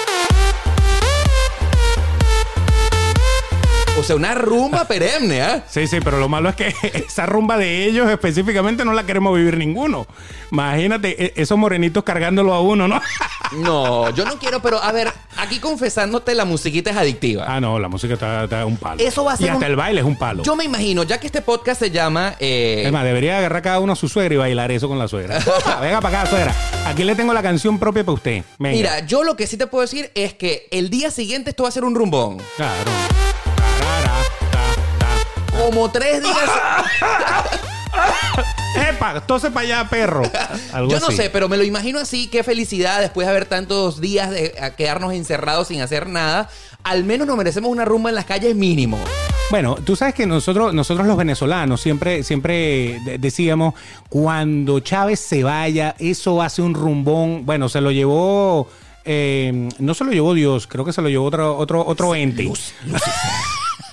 [3.98, 5.64] O sea, una rumba perenne, ¿ah?
[5.68, 9.36] Sí, sí, pero lo malo es que esa rumba de ellos específicamente no la queremos
[9.36, 10.06] vivir ninguno.
[10.52, 13.00] Imagínate e- esos morenitos cargándolo a uno, ¿no?
[13.56, 17.44] No, yo no quiero, pero a ver, aquí confesándote, la musiquita es adictiva.
[17.48, 19.00] Ah, no, la música está, está un palo.
[19.02, 20.42] Eso va a ser Y hasta un- el baile es un palo.
[20.42, 22.34] Yo me imagino, ya que este podcast se llama...
[22.40, 25.08] eh, Es más, debería agarrar cada uno a su suegra y bailar eso con la
[25.08, 25.38] suegra.
[25.80, 26.54] Venga para acá, suegra.
[26.86, 28.42] Aquí le tengo la canción propia para usted.
[28.58, 28.76] Venga.
[28.76, 31.68] Mira, yo lo que sí te puedo decir es que el día siguiente esto va
[31.68, 32.38] a ser un rumbón.
[32.56, 32.90] Claro.
[35.56, 36.34] Como tres días.
[38.90, 39.20] ¡Epa!
[39.26, 40.22] Tose para allá, perro.
[40.72, 41.16] Algo Yo no así.
[41.16, 42.28] sé, pero me lo imagino así.
[42.28, 46.48] Qué felicidad después de haber tantos días de a quedarnos encerrados sin hacer nada.
[46.84, 48.98] Al menos nos merecemos una rumba en las calles mínimo.
[49.50, 53.74] Bueno, tú sabes que nosotros, nosotros los venezolanos siempre, siempre de- decíamos,
[54.10, 57.46] cuando Chávez se vaya, eso hace un rumbón.
[57.46, 58.68] Bueno, se lo llevó,
[59.06, 62.46] eh, no se lo llevó Dios, creo que se lo llevó otro, otro, otro ente.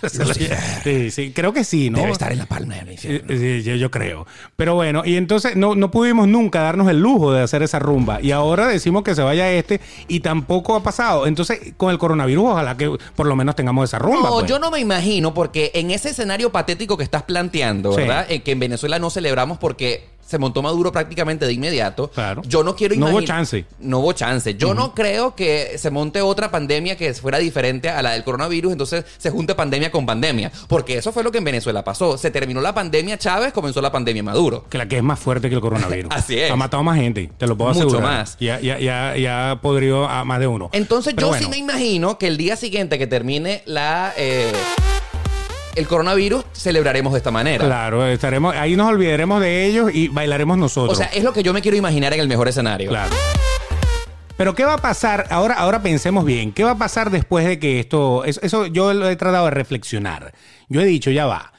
[0.83, 1.99] sí, sí, creo que sí, ¿no?
[1.99, 3.27] Debe estar en la palma del infierno.
[3.29, 4.25] Sí, yo, yo creo.
[4.55, 8.21] Pero bueno, y entonces no, no pudimos nunca darnos el lujo de hacer esa rumba.
[8.21, 11.27] Y ahora decimos que se vaya este y tampoco ha pasado.
[11.27, 14.29] Entonces, con el coronavirus, ojalá que por lo menos tengamos esa rumba.
[14.29, 14.47] No, pues.
[14.47, 18.01] yo no me imagino porque en ese escenario patético que estás planteando, Sí.
[18.01, 18.25] ¿verdad?
[18.29, 22.09] Eh, que en Venezuela no celebramos porque se montó Maduro prácticamente de inmediato.
[22.09, 22.41] Claro.
[22.45, 23.21] Yo no quiero No imaginar.
[23.21, 23.65] hubo chance.
[23.79, 24.55] No hubo chance.
[24.55, 28.71] Yo no creo que se monte otra pandemia que fuera diferente a la del coronavirus,
[28.71, 30.51] entonces se junte pandemia con pandemia.
[30.67, 32.17] Porque eso fue lo que en Venezuela pasó.
[32.17, 34.65] Se terminó la pandemia Chávez, comenzó la pandemia Maduro.
[34.69, 36.11] Que la que es más fuerte que el coronavirus.
[36.15, 36.51] Así es.
[36.51, 38.03] Ha matado más gente, te lo puedo Mucho asegurar.
[38.17, 38.37] más.
[38.39, 40.69] Ya, ya, ya, ya ha podrido a más de uno.
[40.73, 44.51] Entonces Pero yo bueno, sí me imagino que el día siguiente que termine la eh,
[45.75, 47.65] el coronavirus, celebraremos de esta manera.
[47.65, 50.97] Claro, estaremos, ahí nos olvidaremos de ellos y bailaremos nosotros.
[50.97, 52.89] O sea, es lo que yo me quiero imaginar en el mejor escenario.
[52.89, 53.13] Claro.
[54.37, 55.27] Pero ¿qué va a pasar?
[55.29, 56.51] Ahora, ahora pensemos bien.
[56.51, 58.25] ¿Qué va a pasar después de que esto...
[58.25, 60.33] Eso, eso yo lo he tratado de reflexionar.
[60.67, 61.53] Yo he dicho, ya va.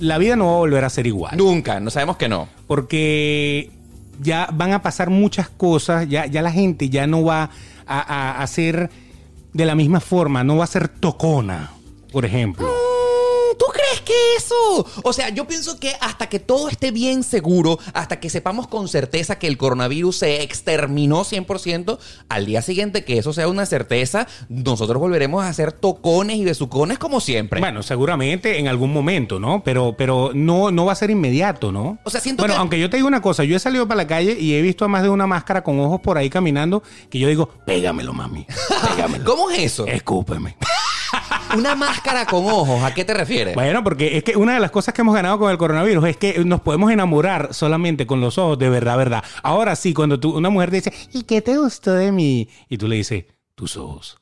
[0.00, 1.36] La vida no va a volver a ser igual.
[1.36, 2.48] Nunca, no sabemos que no.
[2.66, 3.70] Porque
[4.20, 6.08] ya van a pasar muchas cosas.
[6.08, 7.50] Ya, ya la gente ya no va
[7.86, 8.90] a, a, a ser
[9.52, 10.42] de la misma forma.
[10.42, 11.70] No va a ser tocona,
[12.10, 12.81] por ejemplo.
[14.04, 14.86] ¿Tú crees que eso?
[15.04, 18.88] O sea, yo pienso que hasta que todo esté bien seguro, hasta que sepamos con
[18.88, 24.26] certeza que el coronavirus se exterminó 100%, al día siguiente que eso sea una certeza,
[24.48, 27.60] nosotros volveremos a hacer tocones y besucones como siempre.
[27.60, 29.62] Bueno, seguramente en algún momento, ¿no?
[29.64, 31.98] Pero, pero no, no va a ser inmediato, ¿no?
[32.04, 33.98] O sea, siento bueno, que- aunque yo te digo una cosa, yo he salido para
[33.98, 36.82] la calle y he visto a más de una máscara con ojos por ahí caminando
[37.10, 38.46] que yo digo, pégamelo, mami.
[38.96, 39.24] Pégamelo.
[39.24, 39.86] ¿Cómo es eso?
[39.86, 40.56] Escúpeme.
[41.56, 43.54] Una máscara con ojos, ¿a qué te refieres?
[43.54, 46.16] Bueno, porque es que una de las cosas que hemos ganado con el coronavirus es
[46.16, 49.24] que nos podemos enamorar solamente con los ojos de verdad, verdad.
[49.42, 52.48] Ahora sí, cuando tú, una mujer te dice, ¿y qué te gustó de mí?
[52.68, 54.21] Y tú le dices, tus ojos.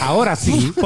[0.00, 0.72] Ahora sí.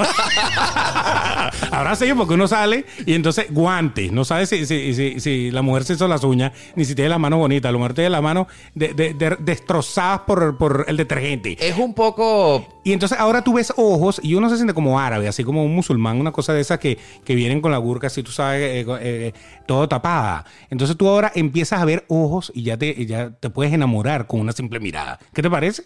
[1.71, 4.11] Ahora sí, porque uno sale y entonces guantes.
[4.13, 7.11] No sabes si, si, si- si la mujer se hizo las uñas, ni si tiene
[7.11, 7.71] las manos bonitas.
[7.73, 11.57] La mujer tiene las manos de- de- de- destrozadas por, por el detergente.
[11.61, 12.67] Es un poco...
[12.85, 15.75] Y entonces ahora tú ves ojos y uno se siente como árabe, así como un
[15.75, 18.87] musulmán, una cosa de esas que, que vienen con la burka, así tú sabes, eh,
[19.01, 19.33] eh,
[19.67, 20.45] todo tapada.
[20.71, 24.27] Entonces tú ahora empiezas a ver ojos y ya te, y ya te puedes enamorar
[24.27, 25.19] con una simple mirada.
[25.33, 25.85] ¿Qué te parece?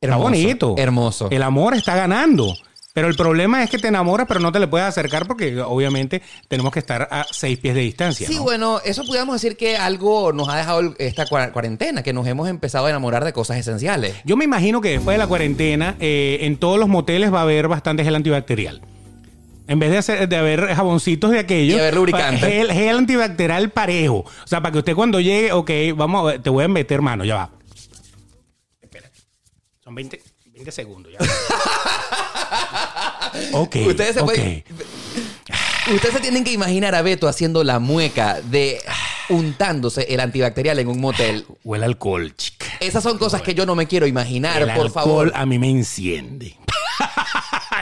[0.00, 0.74] Hermoso, está bonito.
[0.78, 1.28] hermoso.
[1.30, 2.54] El amor está ganando.
[2.94, 6.20] Pero el problema es que te enamoras, pero no te le puedes acercar porque obviamente
[6.48, 8.26] tenemos que estar a seis pies de distancia.
[8.26, 8.42] Sí, ¿no?
[8.42, 12.48] bueno, eso pudiéramos decir que algo nos ha dejado esta cua- cuarentena, que nos hemos
[12.48, 14.16] empezado a enamorar de cosas esenciales.
[14.24, 17.42] Yo me imagino que después de la cuarentena, eh, en todos los moteles va a
[17.42, 18.80] haber bastante gel antibacterial.
[19.68, 22.38] En vez de, hacer, de haber jaboncitos de aquello, Y haber lubricante.
[22.50, 24.24] Gel, gel antibacterial parejo.
[24.24, 27.34] O sea, para que usted cuando llegue, ok, vamos, te voy a meter mano, ya
[27.36, 27.50] va.
[29.88, 30.20] Son 20,
[30.52, 31.18] 20 segundos, ya
[33.52, 33.76] ok.
[33.86, 34.26] Ustedes se ok.
[34.26, 34.64] pueden-
[35.94, 38.82] Ustedes se tienen que imaginar a Beto haciendo la mueca de
[39.30, 41.46] untándose el antibacterial en un motel.
[41.64, 42.66] Huele a alcohol, chica.
[42.80, 45.32] Esas son cosas que yo no me quiero imaginar, El por alcohol favor.
[45.34, 46.54] a mí me enciende.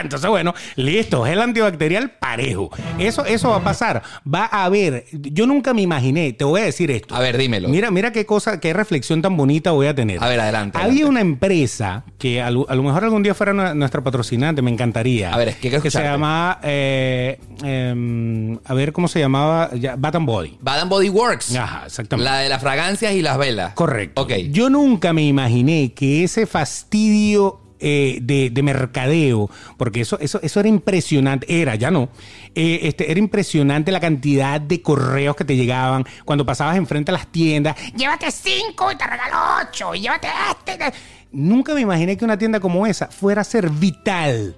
[0.01, 2.69] Entonces, bueno, listo, gel antibacterial parejo.
[2.99, 4.03] Eso, eso va a pasar.
[4.31, 5.05] Va a haber.
[5.11, 7.15] Yo nunca me imaginé, te voy a decir esto.
[7.15, 7.69] A ver, dímelo.
[7.69, 10.23] Mira, mira qué cosa, qué reflexión tan bonita voy a tener.
[10.23, 11.09] A ver, adelante, Había adelante.
[11.09, 14.71] una empresa que a lo, a lo mejor algún día fuera nu- nuestra patrocinante, me
[14.71, 15.33] encantaría.
[15.33, 20.15] A ver, es que se llamaba, eh, em, a ver cómo se llamaba, ya, Bath
[20.15, 20.57] and Body.
[20.61, 21.55] Bath and Body Works.
[21.55, 22.29] Ajá, exactamente.
[22.29, 23.73] La de las fragancias y las velas.
[23.73, 24.21] Correcto.
[24.21, 24.33] Ok.
[24.51, 30.59] Yo nunca me imaginé que ese fastidio eh, de, de mercadeo, porque eso, eso, eso
[30.59, 32.09] era impresionante, era, ya no,
[32.55, 37.13] eh, este, era impresionante la cantidad de correos que te llegaban cuando pasabas enfrente a
[37.13, 37.75] las tiendas.
[37.95, 40.77] Llévate cinco y te regalo ocho, y llévate este.
[40.77, 40.97] te-".
[41.31, 44.55] Nunca me imaginé que una tienda como esa fuera a ser vital.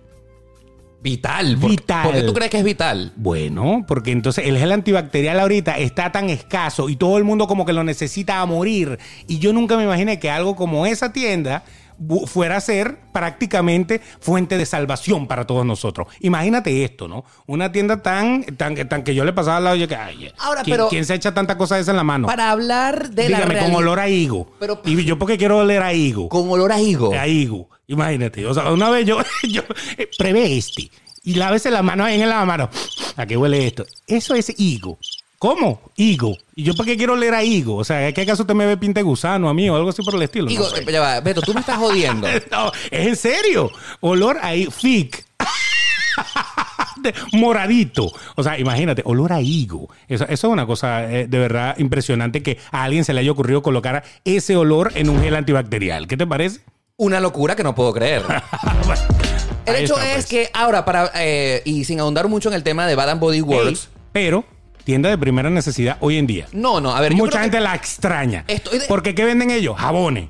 [1.01, 1.57] Vital.
[1.57, 2.03] ¿Por, Vital.
[2.03, 3.13] ¿Por qué tú crees que es vital?
[3.15, 7.65] Bueno, porque entonces el gel antibacterial ahorita está tan escaso y todo el mundo como
[7.65, 8.99] que lo necesita a morir.
[9.27, 11.63] Y yo nunca me imaginé que algo como esa tienda
[12.27, 16.07] fuera a ser prácticamente fuente de salvación para todos nosotros.
[16.21, 17.25] Imagínate esto, ¿no?
[17.47, 20.31] Una tienda tan, tan, tan que yo le pasaba al lado y yo que, ay,
[20.37, 22.27] Ahora, ¿quién, pero- quién se echa tanta cosa de esa en la mano?
[22.27, 24.51] Para hablar de la Dígame, con olor a higo.
[24.59, 26.29] Pero- y yo porque quiero oler a higo.
[26.29, 27.13] Con olor a higo.
[27.13, 27.69] A higo.
[27.87, 28.45] Imagínate.
[28.45, 29.17] O sea, una vez yo,
[29.49, 29.63] yo
[29.97, 30.89] eh, prevé este.
[31.23, 32.69] Y lávese la mano ahí en el lavamano.
[33.17, 33.85] ¿A qué huele esto?
[34.07, 34.97] Eso es higo.
[35.39, 35.81] ¿Cómo?
[35.95, 36.35] Higo.
[36.53, 37.77] ¿Y yo para qué quiero oler a higo?
[37.77, 40.03] O sea, ¿qué acaso usted me ve pinta de gusano a mí o algo así
[40.03, 40.51] por el estilo?
[40.51, 42.27] Higo, No eh, ya va, Beto, tú me estás jodiendo.
[42.51, 43.71] No, es en serio.
[44.01, 44.51] Olor a.
[44.69, 45.25] Fic.
[47.31, 48.11] Moradito.
[48.35, 49.89] O sea, imagínate, olor a higo.
[50.09, 53.31] Eso, eso es una cosa eh, de verdad impresionante que a alguien se le haya
[53.31, 56.07] ocurrido colocar ese olor en un gel antibacterial.
[56.07, 56.59] ¿Qué te parece?
[56.97, 58.23] Una locura que no puedo creer.
[58.85, 59.01] Bueno,
[59.65, 60.25] El hecho está, es pues.
[60.25, 61.11] que ahora, para
[61.63, 64.43] y y sin ahondar mucho en el tema de Bath and Body Works, pero
[64.89, 66.47] tienda de primera necesidad hoy en día.
[66.51, 68.43] no, no, a ver, Mucha gente que, la extraña.
[68.47, 69.77] Estoy de- Porque ¿qué venden ellos?
[69.77, 70.29] Jabones.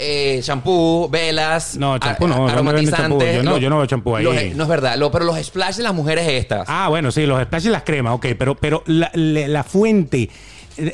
[0.00, 4.22] eh, shampoo, velas, No, champú no, aromatizantes, Yo no- lo- yo no veo champú ahí.
[4.24, 6.64] los- no es verdad, lo- pero los splash de las mujeres estas.
[6.68, 10.28] Ah, bueno, sí, los splash y las cremas, ok, pero, pero la, la- la fuente.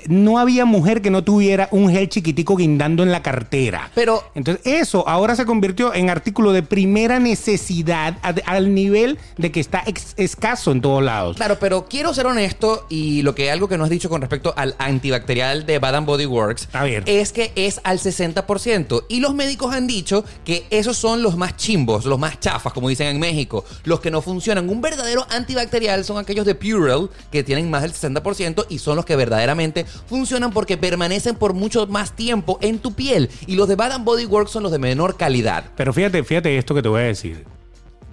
[0.08, 3.90] No había mujer que no tuviera un gel chiquitico guindando en la cartera.
[3.94, 9.50] Pero- Entonces, eso ahora se convirtió en artículo de primera necesidad a- al nivel de
[9.52, 11.36] que está ex- escaso en todos lados.
[11.36, 14.52] Claro, pero quiero ser honesto y lo que algo que no has dicho con respecto
[14.56, 17.02] al antibacterial de Bath and Body Works A ver.
[17.06, 21.56] es que es al 60% y los médicos han dicho que esos son los más
[21.56, 24.68] chimbos, los más chafas, como dicen en México, los que no funcionan.
[24.68, 29.04] Un verdadero antibacterial son aquellos de Purell que tienen más del 60% y son los
[29.04, 33.74] que verdaderamente funcionan porque permanecen por mucho más tiempo en tu piel y los de
[33.74, 35.64] and Body Works son los de menor calidad.
[35.76, 37.44] Pero fíjate, fíjate esto que te voy a decir.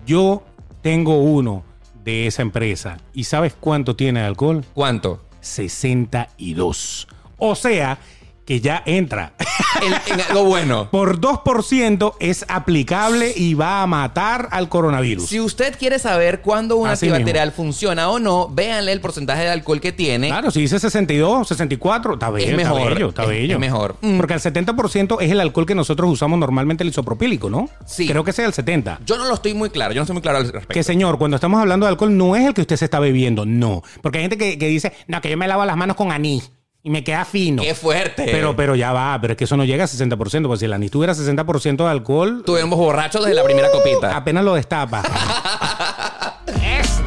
[0.05, 0.43] Yo
[0.81, 1.63] tengo uno
[2.03, 4.65] de esa empresa y ¿sabes cuánto tiene de alcohol?
[4.73, 5.21] ¿Cuánto?
[5.41, 7.07] 62.
[7.37, 7.99] O sea,
[8.45, 9.33] que ya entra.
[9.81, 10.89] En, en algo bueno.
[10.91, 15.27] Por 2% es aplicable y va a matar al coronavirus.
[15.27, 19.49] Si usted quiere saber cuándo un Así antibacterial funciona o no, véanle el porcentaje de
[19.49, 20.27] alcohol que tiene.
[20.29, 23.53] Claro, si dice 62, 64, está bello, mejor, está bello, está es- bello.
[23.55, 23.95] es mejor.
[24.17, 27.69] Porque el 70% es el alcohol que nosotros usamos normalmente, el isopropílico, ¿no?
[27.85, 28.07] Sí.
[28.07, 28.99] Creo que sea el 70.
[29.05, 30.73] Yo no lo estoy muy claro, yo no estoy muy claro al respecto.
[30.73, 33.45] Que señor, cuando estamos hablando de alcohol, no es el que usted se está bebiendo,
[33.45, 33.83] no.
[34.01, 36.51] Porque hay gente que, que dice, no, que yo me lavo las manos con anís
[36.83, 37.61] y me queda fino.
[37.61, 38.25] ¡Qué fuerte!
[38.31, 40.17] Pero, pero ya va, pero es que eso no llega a 60%,
[40.47, 44.15] porque si el anís tuviera 60% de alcohol, Estuvimos borrachos desde la primera copita.
[44.15, 45.03] apenas lo destapa.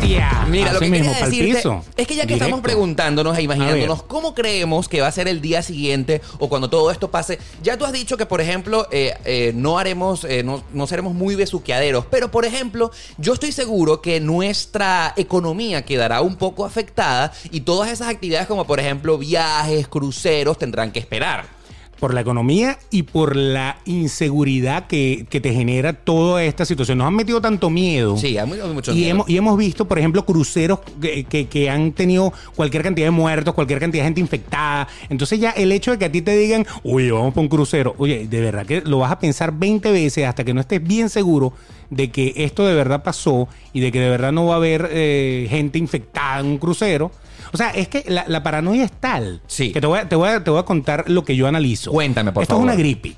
[0.05, 0.47] ¡Bestia!
[0.49, 1.85] Mira, lo que mismo, quería decirte piso.
[1.97, 2.45] es que ya que Directo.
[2.45, 6.69] estamos preguntándonos e imaginándonos cómo creemos que va a ser el día siguiente o cuando
[6.69, 10.43] todo esto pase, ya tú has dicho que, por ejemplo, eh, eh, no haremos, eh,
[10.43, 16.21] no, no seremos muy besuqueaderos, pero, por ejemplo, yo estoy seguro que nuestra economía quedará
[16.21, 21.64] un poco afectada y todas esas actividades como, por ejemplo, viajes, cruceros, tendrán que esperar.
[22.05, 26.99] Por la economía y por la inseguridad que, que te genera toda esta situación.
[26.99, 28.19] Nos han metido tanto miedo.
[28.19, 29.11] Sí, hay hay mucho y miedo.
[29.11, 33.11] hemos, y hemos visto, por ejemplo, cruceros que, que- que han tenido cualquier cantidad de
[33.11, 34.87] muertos, cualquier cantidad de gente infectada.
[35.09, 37.95] Entonces ya el hecho de que a ti te digan, oye, vamos para un crucero,
[37.97, 41.09] oye, de verdad que lo vas a pensar 20 veces hasta que no estés bien
[41.09, 41.55] seguro
[41.95, 44.89] de que esto de verdad pasó y de que de verdad no va a haber
[44.93, 47.11] eh, gente infectada en un crucero.
[47.53, 49.73] O sea, es que la, la paranoia es tal Sí.
[49.73, 51.91] que te voy, a, te, voy a, te voy a contar lo que yo analizo.
[51.93, 52.69] Cuéntame, por Esto favor.
[52.69, 53.15] es una gripe.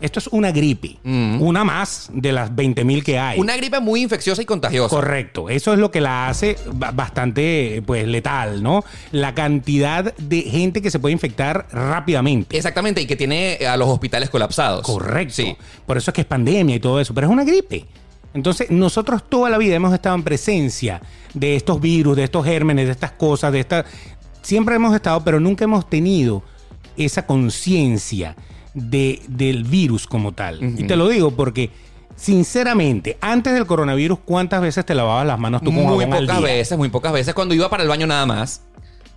[0.00, 0.96] Esto es una gripe.
[1.02, 1.42] Mm.
[1.42, 3.38] Una más de las 20.000 que hay.
[3.38, 4.88] Una gripe muy infecciosa y contagiosa.
[4.96, 5.50] Correcto.
[5.50, 8.82] Eso es lo que la hace ba- bastante pues letal, ¿no?
[9.12, 12.56] La cantidad de gente que se puede infectar rápidamente.
[12.56, 14.86] Exactamente, y que tiene a los hospitales colapsados.
[14.86, 15.34] Correcto.
[15.34, 15.54] Sí.
[15.84, 17.84] Por eso es que es pandemia y todo eso, pero es una gripe.
[18.32, 21.00] Entonces, nosotros toda la vida hemos estado en presencia
[21.34, 23.84] de estos virus, de estos gérmenes, de estas cosas, de esta
[24.42, 26.42] siempre hemos estado, pero nunca hemos tenido
[26.96, 28.36] esa conciencia
[28.74, 30.62] de, del virus como tal.
[30.78, 31.70] Y te lo digo porque
[32.16, 36.38] sinceramente, antes del coronavirus, ¿cuántas veces te lavabas las manos tú con Muy al pocas
[36.38, 36.46] día?
[36.46, 37.34] veces, muy pocas veces.
[37.34, 38.62] Cuando iba para el baño nada más.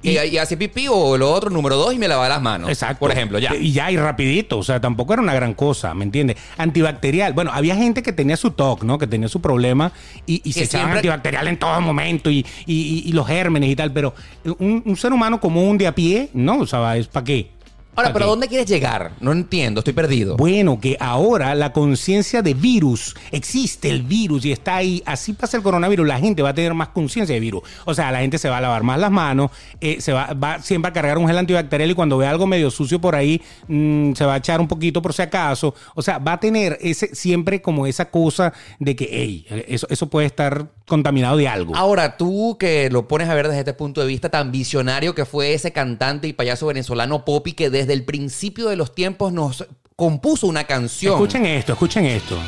[0.04, 2.70] Y, y hacía pipí o lo otro, número dos, y me lavaba las manos.
[2.70, 2.99] Exacto.
[2.99, 3.56] Por ejemplo, ya.
[3.56, 4.58] Y ya, y rapidito.
[4.60, 6.38] O sea, tampoco era una gran cosa, ¿me entiendes?
[6.58, 7.34] Antibacterial.
[7.34, 8.97] Bueno, había gente que tenía su TOC, ¿no?
[8.97, 9.91] Que tenía su problema
[10.26, 13.26] y, y se Que echaban siempre- antibacterial en todo momento y, y- y- y los
[13.28, 13.91] gérmenes y tal.
[13.93, 14.14] Pero
[14.60, 16.60] un, un ser humano común de a pie, ¿no?
[16.60, 17.51] O sea, ¿es para qué?
[17.96, 19.12] Ahora, ¿Pa' ¿pero dónde quieres llegar?
[19.20, 20.36] No entiendo, estoy perdido.
[20.36, 25.58] Bueno, que ahora la conciencia de virus, existe el virus y está ahí, así pasa
[25.58, 27.62] el coronavirus, la gente va a tener más conciencia de virus.
[27.86, 30.60] O sea, la gente se va a lavar más las manos, eh, se va, va
[30.60, 34.14] siempre a cargar un gel antibacterial y cuando ve algo medio sucio por ahí, mm,
[34.14, 35.76] se va a echar un poquito por si acaso.
[35.94, 40.10] O sea, va a tener ese siempre como esa cosa de que, hey, eso, eso
[40.10, 41.76] puede estar contaminado de algo.
[41.76, 45.26] Ahora, tú que lo pones a ver desde este punto de vista tan visionario que
[45.26, 49.65] fue ese cantante y payaso venezolano Poppy que desde el principio de los tiempos nos
[49.97, 51.15] compuso una canción.
[51.15, 52.39] Escuchen esto, escuchen esto.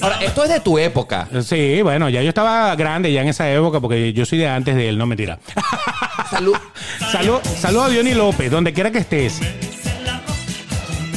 [0.00, 1.28] Ahora, esto es de tu época.
[1.42, 4.74] Sí, bueno, ya yo estaba grande ya en esa época porque yo soy de antes
[4.74, 5.38] de él, no mentira.
[6.30, 6.56] Salud.
[7.12, 9.40] Salud, salud a Diony López, donde quiera que estés.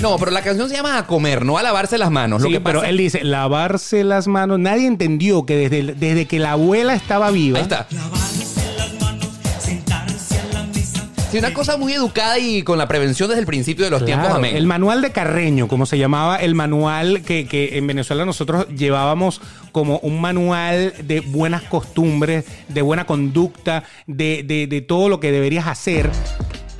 [0.02, 2.42] No, pero la canción se llama A comer, no a lavarse las manos.
[2.42, 4.58] Lo Sí, que pero pasa- él dice, lavarse las manos.
[4.58, 7.58] Nadie entendió que desde, el- desde que la abuela estaba viva.
[7.58, 7.86] Ahí está.
[7.92, 9.28] Lavarse las manos,
[9.60, 11.06] sentarse a la mesa.
[11.30, 14.22] Sí, una cosa muy educada y con la prevención desde el principio de los Claro,
[14.22, 14.56] tiempos, amén.
[14.56, 19.42] El manual de Carreño, como se llamaba, el manual que, que en Venezuela nosotros llevábamos
[19.74, 25.34] como un manual de buenas costumbres, de buena conducta, de, de- de todo lo que
[25.34, 26.10] deberías hacer.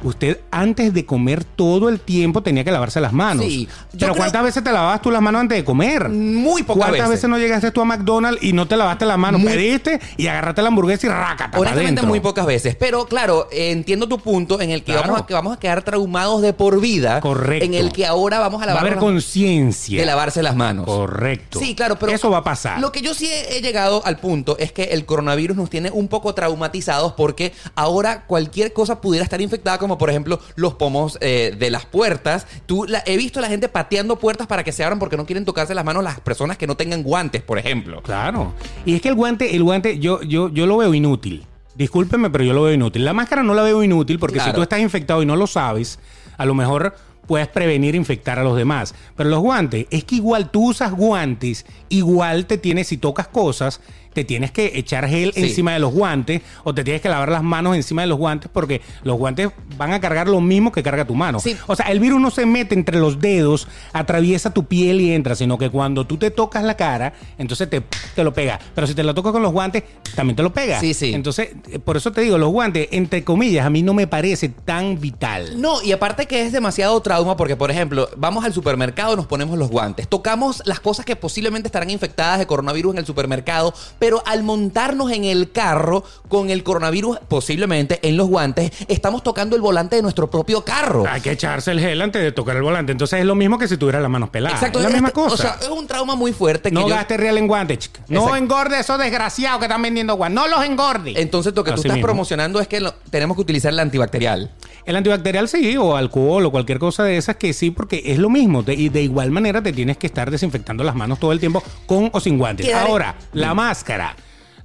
[0.04, 3.46] Usted antes de comer todo el tiempo tenía que lavarse las manos.
[3.46, 6.08] Sí, Pero creo- ¿cuántas veces te lavabas tú las manos antes de comer?
[6.10, 7.10] Muy pocas ¿Cuántas veces.
[7.24, 7.30] veces.
[7.30, 9.42] no llegaste tú a McDonald's y no te lavaste las manos?
[9.42, 12.76] Muy- Pediste y agarraste la hamburguesa y rácata Honestamente, muy pocas veces.
[12.76, 15.08] Pero claro, eh, entiendo tu punto en el que, Claro.
[15.10, 17.20] vamos, a, que vamos a quedar traumados de por vida.
[17.22, 17.66] Correcto.
[17.66, 20.00] En el que ahora vamos a Va a lavar haber conciencia.
[20.00, 20.86] de lavarse las manos.
[20.86, 21.60] Correcto.
[21.60, 22.80] Sí, claro, pero Eso va a pasar.
[22.80, 25.92] Lo que yo sí he, he llegado al punto es que el coronavirus nos tiene
[25.92, 31.18] un poco traumatizados porque ahora cualquier cosa pudiera estar infectada, como por ejemplo los pomos
[31.20, 32.46] eh, de las puertas.
[32.68, 35.26] Tú la- he visto a la gente pateando puertas para que se abran porque no
[35.26, 38.04] quieren tocarse las manos las personas que no tengan guantes, por ejemplo.
[38.04, 38.54] Claro.
[38.86, 41.44] Y es que el guante, el guante, yo, yo, yo lo veo inútil.
[41.76, 43.04] Discúlpeme, pero yo lo veo inútil.
[43.04, 44.52] La máscara no la veo inútil porque Claro.
[44.52, 45.98] si tú estás infectado y no lo sabes,
[46.38, 46.94] a lo mejor
[47.26, 48.94] puedes prevenir infectar a los demás.
[49.16, 53.82] Pero los guantes, es que igual tú usas guantes, igual te tienes, si tocas cosas,
[54.14, 55.42] te tienes que echar gel Sí.
[55.44, 58.50] encima de los guantes o te tienes que lavar las manos encima de los guantes
[58.52, 61.40] porque los guantes van a cargar lo mismo que carga tu mano.
[61.40, 61.56] Sí.
[61.68, 65.36] O sea, el virus no se mete entre los dedos, atraviesa tu piel y entra,
[65.36, 67.82] sino que cuando tú te tocas la cara, entonces te,
[68.16, 68.60] te lo pega.
[68.76, 69.84] Pero si te lo tocas con los guantes,
[70.16, 70.80] también te lo pega.
[70.80, 71.14] Sí, sí.
[71.14, 74.50] Entonces, eh, por eso te digo, los guantes, entre comillas, a mí no me parece
[74.50, 75.60] tan vital.
[75.62, 79.58] No, y aparte que es demasiado trauma porque, por ejemplo, vamos al supermercado, nos ponemos
[79.58, 84.24] los guantes, tocamos las cosas que posiblemente estarán infectadas de coronavirus en el supermercado, pero
[84.26, 89.62] al montarnos en el carro con el coronavirus posiblemente en los guantes, estamos tocando el
[89.62, 91.06] volante de nuestro propio carro.
[91.10, 92.92] Hay que echarse el gel antes de tocar el volante.
[92.92, 94.58] Entonces es lo mismo que si tuviera las manos peladas.
[94.60, 95.34] Exacto, Es la este- misma cosa.
[95.34, 98.02] O sea, es un trauma muy fuerte que no yo- gaste real en guantes, chica.
[98.08, 98.36] No Exacto.
[98.38, 100.36] engorde esos desgraciados que están vendiendo guantes.
[100.42, 101.14] No los engorde.
[101.22, 102.06] Entonces lo que tú estás mismo.
[102.08, 104.52] promocionando es que lo- tenemos que utilizar el antibacterial.
[104.86, 108.30] El antibacterial sí, o alcohol, o cualquier cosa de esas que sí, porque es lo
[108.30, 108.64] mismo.
[108.68, 112.10] Y de igual manera te tienes que estar desinfectando las manos todo el tiempo con
[112.14, 112.74] o sin guantes.
[112.74, 114.16] Ahora, la máscara lacra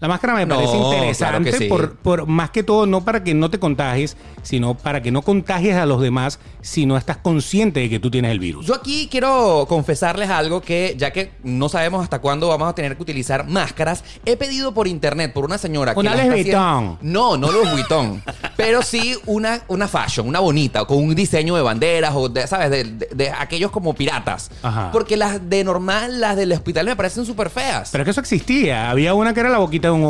[0.01, 1.65] la máscara me parece interesante que sí.
[1.67, 5.23] por, por más que todo, no para que no te contagies, sino para que no
[5.23, 8.67] contagies a los demás si no estás consciente de que tú tienes el virus.
[8.67, 12.97] Yo aquí quiero confesarles algo que, ya que no sabemos hasta cuándo vamos a tener
[12.97, 16.01] que utilizar máscaras, he pedido por internet por una señora que.
[16.01, 16.99] Una está haciendo- Vuitton.
[17.03, 18.23] No, no Louis Vuitton.
[18.57, 22.71] pero sí una, una fashion, una bonita, con un diseño de banderas o de, ¿sabes?
[22.71, 24.51] De, de- de aquellos como piratas.
[24.63, 24.91] Ajá.
[24.93, 27.91] Porque las de normal, las del hospital me parecen súper feas.
[27.93, 28.91] Pero es que eso existía.
[28.91, 30.05] Había una que era la boquita de un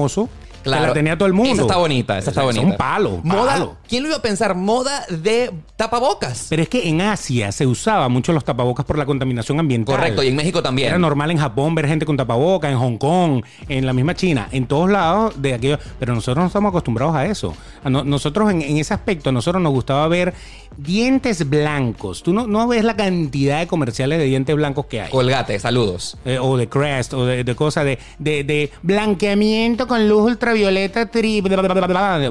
[0.65, 1.53] Que la tenía todo el mundo.
[1.53, 2.67] Esa está bonita, esa está Es bonita.
[2.67, 3.77] un palo, Moda, palo.
[3.89, 4.55] ¿Quién lo iba a pensar?
[4.55, 6.47] Moda de tapabocas.
[6.51, 9.95] Pero es que en Asia se usaba mucho los tapabocas por la contaminación ambiental.
[9.97, 10.89] Correcto, y en México también.
[10.89, 14.49] Era normal en Japón ver gente con tapabocas, en Hong Kong, en la misma China,
[14.53, 15.79] en todos lados de aquello.
[15.99, 17.55] Pero nosotros no estamos acostumbrados a eso.
[17.83, 20.35] A no- nosotros en, en ese aspecto, a nosotros nos gustaba ver
[20.77, 22.23] dientes blancos.
[22.23, 25.11] Tú no, no ves la cantidad de comerciales de dientes blancos que hay.
[25.11, 26.17] Colgate, saludos.
[26.25, 31.07] Eh, o de Crest, o de, de cosas de, de, de blanqueamiento con luz ultravioleta
[31.07, 31.40] tri.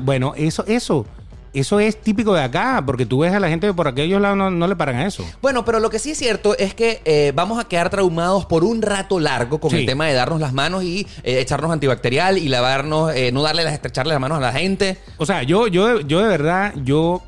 [0.01, 1.05] Bueno, eso, eso,
[1.53, 4.49] eso es típico de acá, porque tú ves a la gente por aquellos lados no,
[4.49, 5.23] no le paran a eso.
[5.41, 8.63] Bueno, pero lo que sí es cierto es que eh, vamos a quedar traumados por
[8.63, 9.77] un rato largo con Sí.
[9.77, 13.63] el tema de darnos las manos y eh, echarnos antibacterial y lavarnos, eh, no darle
[13.63, 14.97] las estrecharle las manos a la gente.
[15.17, 17.21] O sea, yo, yo, yo de verdad, yo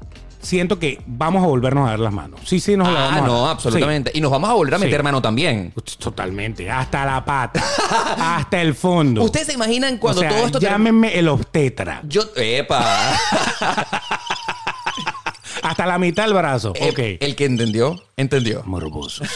[0.45, 2.39] siento que vamos a volvernos a dar las manos.
[2.45, 3.27] Sí, sí, nos la vamos Ah, a dar.
[3.29, 4.11] no, absolutamente.
[4.13, 5.03] Y nos vamos a volver a meter Sí.
[5.03, 5.73] mano también.
[5.99, 6.69] Totalmente.
[6.71, 7.63] Hasta la pata.
[8.37, 9.23] hasta el fondo.
[9.23, 10.59] ¿Ustedes se imaginan cuando O sea, todo esto...
[10.59, 12.01] Llámenme el obstetra.
[12.07, 12.21] Yo...
[12.35, 12.83] ¡Epa!
[15.63, 16.73] Hasta la mitad del brazo.
[16.75, 16.99] Eh, ok.
[17.23, 18.61] El que entendió, entendió.
[18.65, 19.23] Morboso.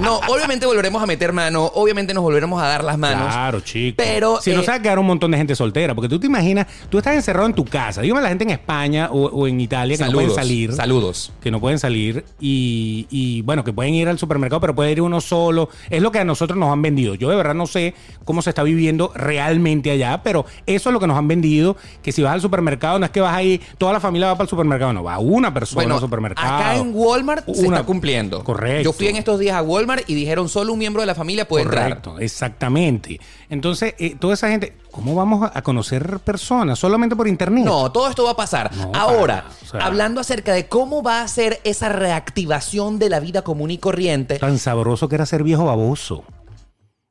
[0.00, 3.26] No, obviamente volveremos a meter mano, obviamente nos volveremos a dar las manos.
[3.32, 3.94] Claro, chico.
[3.96, 6.18] Pero, Si no eh, se va a quedar un montón de gente soltera, porque tú
[6.18, 8.00] te imaginas, tú estás encerrado en tu casa.
[8.00, 10.72] Dígame a la gente en España o, o en Italia que no pueden salir.
[10.72, 11.32] Saludos.
[11.42, 15.02] Que no pueden salir y, y, bueno, que pueden ir al supermercado, pero puede ir
[15.02, 15.68] uno solo.
[15.90, 17.14] Es lo que a nosotros nos han vendido.
[17.14, 17.94] Yo de verdad no sé
[18.24, 21.76] cómo se está viviendo realmente allá, pero eso es lo que nos han vendido.
[22.02, 24.44] Que si vas al supermercado, no es que vas ahí, toda la familia va para
[24.44, 26.56] el supermercado, no, va una persona Bueno, al supermercado.
[26.56, 28.42] acá en Walmart se está cumpliendo.
[28.44, 28.84] Correcto.
[28.84, 31.46] Yo fui en estos días a Walmart y dijeron solo un miembro de la familia
[31.48, 31.88] puede entrar.
[31.88, 33.20] Correcto, exactamente.
[33.48, 36.78] Entonces, eh, toda esa gente, ¿cómo vamos a- conocer personas?
[36.78, 37.64] Solamente por internet.
[37.64, 38.74] No, todo esto va a pasar.
[38.76, 43.08] No, Ahora, para, o sea- hablando acerca de cómo va a ser esa reactivación de
[43.10, 44.38] la vida común y corriente.
[44.38, 46.24] Tan sabroso que era ser viejo baboso.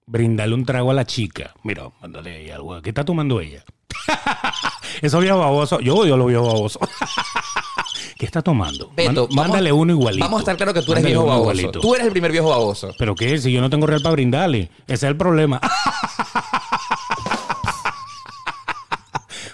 [0.06, 1.54] Brindarle un trago a la chica.
[1.64, 2.82] Mira, mándale ahí algo.
[2.82, 3.64] ¿Qué está tomando ella?
[5.02, 5.80] Esos viejos babosos.
[5.84, 6.82] Yo odio a los viejos babosos.
[8.20, 8.92] ¿Qué está tomando?
[8.98, 10.26] Beto, mándale uno igualito.
[10.26, 11.42] Vamos a estar claro que tú eres Mándale viejo baboso.
[11.54, 11.80] igualito.
[11.80, 12.94] Tú eres el primer viejo baboso.
[12.98, 13.38] ¿Pero qué?
[13.38, 14.70] Si yo no tengo real para brindarle.
[14.88, 15.62] Ese es el problema.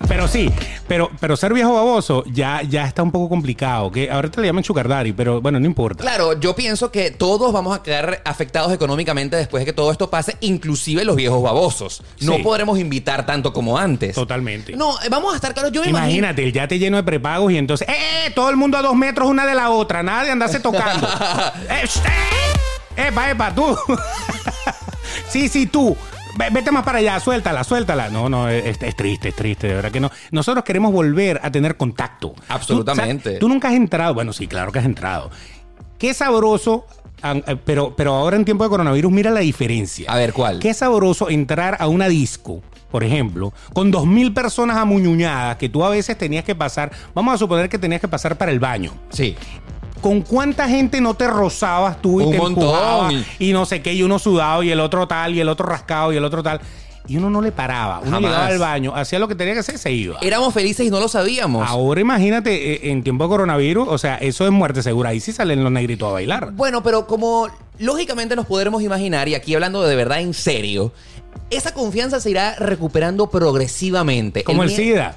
[0.07, 0.51] Pero sí,
[0.87, 3.91] pero, pero ser viejo baboso ya, ya está un poco complicado.
[3.91, 6.01] Que ahorita le llaman chucardari, pero bueno, no importa.
[6.03, 10.09] Claro, yo pienso que todos vamos a quedar afectados económicamente después de que todo esto
[10.09, 12.03] pase, inclusive los viejos babosos.
[12.21, 12.43] No Sí.
[12.43, 14.15] podremos invitar tanto como antes.
[14.15, 14.75] Totalmente.
[14.75, 15.71] No, eh, vamos a estar claros.
[15.71, 16.07] Yo me imagino.
[16.07, 18.31] Imagínate, el yate lleno de prepagos y entonces, ¡eh!
[18.35, 21.07] Todo el mundo a dos metros una de la otra, nada de andarse tocando.
[21.69, 21.83] ¡Eh!
[21.83, 23.07] ¡eh!
[23.07, 23.75] ¡Epa, epa, tú!
[25.29, 25.97] sí, sí, tú.
[26.37, 28.09] Ve- Vete más para allá, suéltala, suéltala.
[28.09, 30.11] No, no, es, es triste, es triste, de verdad que no.
[30.31, 32.33] Nosotros queremos volver a tener contacto.
[32.49, 33.23] Absolutamente.
[33.23, 34.13] Tú, o sea, tú nunca has entrado.
[34.13, 35.31] Bueno, sí, claro que has entrado.
[35.97, 36.85] Qué sabroso,
[37.23, 40.11] eh, pero, pero ahora en tiempo de coronavirus, mira la diferencia.
[40.11, 40.59] A ver, ¿cuál?
[40.59, 42.61] Qué sabroso entrar a una disco,
[42.91, 46.91] por ejemplo, con dos mil personas amuñuñadas que tú a veces tenías que pasar.
[47.13, 48.91] Vamos a suponer que tenías que pasar para el baño.
[49.09, 49.35] Sí.
[50.05, 53.91] ¿Con cuánta gente no te rozabas tú y Un te empujabas y no sé qué,
[53.95, 56.61] y uno sudado y el otro tal y el otro rascado y el otro tal?
[57.07, 58.01] Y uno no le paraba.
[58.01, 58.21] Uno Jamás.
[58.21, 60.19] llegaba al baño, hacía lo que tenía que hacer se iba.
[60.21, 61.67] Éramos felices y no lo sabíamos.
[61.67, 65.09] Ahora imagínate, eh, en tiempo de coronavirus, o sea, eso es muerte segura.
[65.09, 66.51] Ahí sí salen los negritos a bailar.
[66.51, 67.47] Bueno, pero como
[67.79, 70.91] lógicamente nos podremos imaginar, y aquí hablando de verdad en serio,
[71.49, 74.43] esa confianza se irá recuperando progresivamente.
[74.43, 75.15] Como el mie- SIDA.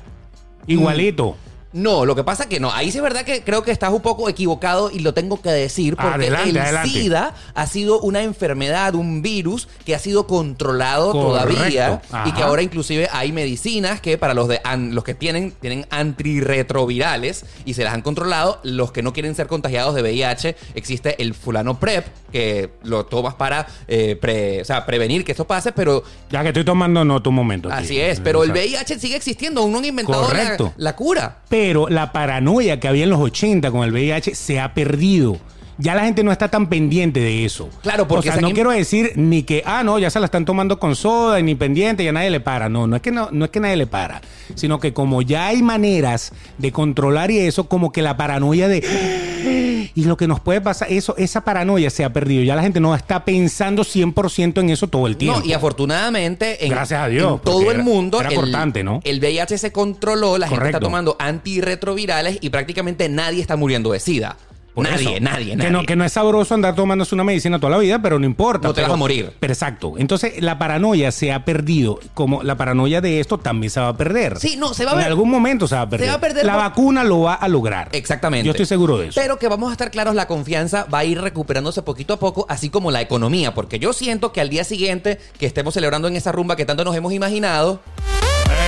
[0.66, 1.36] Igualito.
[1.78, 2.72] No, lo que pasa que no.
[2.72, 5.50] Ahí sí es verdad que creo que estás un poco equivocado y lo tengo que
[5.50, 6.88] decir porque Adelante, el adelante.
[6.90, 11.28] SIDA ha sido una enfermedad, un virus que ha sido controlado Correcto.
[11.28, 15.52] todavía y que ahora inclusive hay medicinas que para los de an- los que tienen
[15.52, 18.60] tienen antirretrovirales y se las han controlado.
[18.62, 23.34] Los que no quieren ser contagiados de VIH existe el fulano PrEP que lo tomas
[23.34, 27.28] para eh, pre- o sea, prevenir que esto pase, pero Ya que estoy tomando nota
[27.28, 27.68] un momento.
[27.70, 28.20] así es.
[28.20, 31.38] Pero el O sea, VIH sigue existiendo, aún no han inventado la, la cura.
[31.48, 35.38] Pero la paranoia que había en los 80 con el VIH se ha perdido.
[35.80, 37.68] Ya la gente no está tan pendiente de eso.
[37.82, 40.44] Claro, porque O sea, no quiero decir ni que, ah, no, ya se la están
[40.44, 42.68] tomando con soda, ni pendiente, ya nadie le para.
[42.68, 44.20] No, no es que no, no es que nadie le para.
[44.56, 49.90] Sino que como ya hay maneras de controlar y eso, como que la paranoia de.
[49.94, 52.42] Y lo que nos puede pasar, eso, esa paranoia se ha perdido.
[52.42, 55.40] Ya la gente no está pensando 100% en eso todo el tiempo.
[55.40, 59.00] No, y afortunadamente en, Gracias a Dios, en todo el mundo era el, cortante, ¿no?
[59.04, 64.00] el VIH se controló, la gente está tomando antirretrovirales y prácticamente nadie está muriendo de
[64.00, 64.36] SIDA.
[64.82, 65.20] Por nadie, eso.
[65.24, 65.70] nadie, Que nadie.
[65.70, 68.68] no, que no es sabroso andar tomándose una medicina toda la vida, pero no importa.
[68.68, 69.32] No te pero- vas a morir.
[69.38, 69.94] Pero exacto.
[69.98, 71.98] Entonces, la paranoia se ha perdido.
[72.14, 74.38] Como la paranoia de esto también se va a perder.
[74.38, 76.08] Sí, no, se va a En ver- algún momento se va a perder.
[76.08, 77.88] va a perder la por- vacuna lo va a lograr.
[77.92, 78.44] Exactamente.
[78.46, 79.20] Yo estoy seguro de eso.
[79.20, 82.46] Pero que vamos a estar claros, la confianza va a ir recuperándose poquito a poco,
[82.48, 86.16] así como la economía, porque yo siento que al día siguiente que estemos celebrando en
[86.16, 87.80] esa rumba que tanto nos hemos imaginado,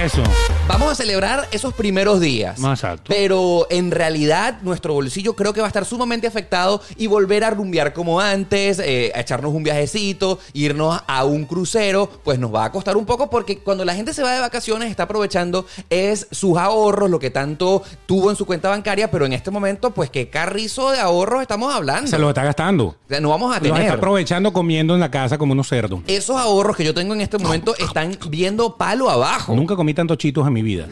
[0.03, 0.23] Eso.
[0.67, 2.59] Vamos a celebrar esos primeros días.
[2.65, 3.05] Exacto.
[3.09, 7.51] Pero en realidad nuestro bolsillo creo que va a estar sumamente afectado y volver a
[7.51, 12.65] rumbear como antes, eh, a echarnos un viajecito, irnos a un crucero, pues nos va
[12.65, 16.29] a costar un poco porque cuando la gente se va de vacaciones está aprovechando es
[16.31, 20.09] sus ahorros, lo que tanto tuvo en su cuenta bancaria, pero en este momento pues
[20.09, 22.09] qué carrizo de ahorros estamos hablando.
[22.09, 22.87] Se lo está gastando.
[22.87, 23.93] O sea, no vamos a Los está tener.
[23.93, 26.01] aprovechando comiendo en la casa como unos cerdos.
[26.07, 29.55] Esos ahorros que yo tengo en este momento están viendo palo abajo.
[29.55, 30.87] Nunca comí tantos chitos en mi vida.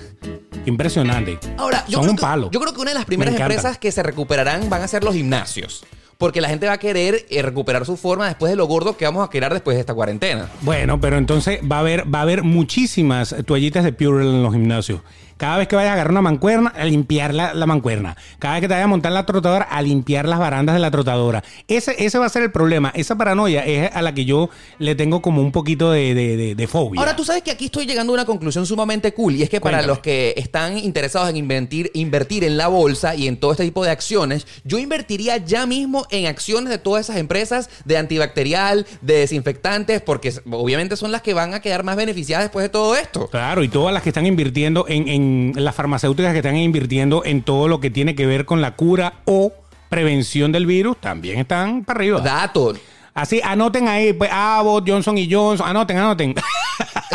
[0.66, 1.38] Impresionante.
[1.57, 2.51] Ahora, yo Son creo un que- palo.
[2.51, 5.14] Yo creo que una de las primeras empresas que se recuperarán van a ser los
[5.14, 5.84] gimnasios.
[6.18, 9.05] Porque la gente va a querer eh, recuperar su forma después de lo gordo que
[9.05, 10.49] vamos a quedar después de esta cuarentena.
[10.62, 14.53] Bueno, pero entonces va a haber, va a haber muchísimas toallitas de Purell en los
[14.53, 15.01] gimnasios.
[15.39, 18.16] Cada vez que vayas a agarrar una mancuerna, a limpiar la, la mancuerna.
[18.39, 20.91] Cada vez que te vayas a montar la trotadora, a limpiar las barandas de la
[20.91, 21.43] trotadora.
[21.68, 22.93] Ese, ese va a ser el problema.
[22.95, 26.55] Esa paranoia es a la que yo le tengo como un poquito de, de- de-
[26.55, 27.01] de fobia.
[27.01, 29.61] Ahora tú sabes que aquí estoy llegando a una conclusión sumamente cool y es que
[29.61, 33.64] para los que están interesados en invertir, invertir en la bolsa y en todo este
[33.64, 38.86] tipo de acciones, yo invertiría ya mismo en acciones de todas esas empresas de antibacterial,
[39.03, 42.97] de desinfectantes, porque obviamente son las que van a quedar más beneficiadas después de todo
[42.97, 43.28] esto.
[43.28, 47.43] Claro, y todas las que están invirtiendo en, en las farmacéuticas que están invirtiendo en
[47.43, 49.53] todo lo que tiene que ver con la cura o
[49.89, 52.20] prevención del virus, también están para arriba.
[52.20, 52.74] Dato.
[53.14, 56.35] Así, anoten ahí, pues, Abbott, Johnson y Johnson, anoten, anoten.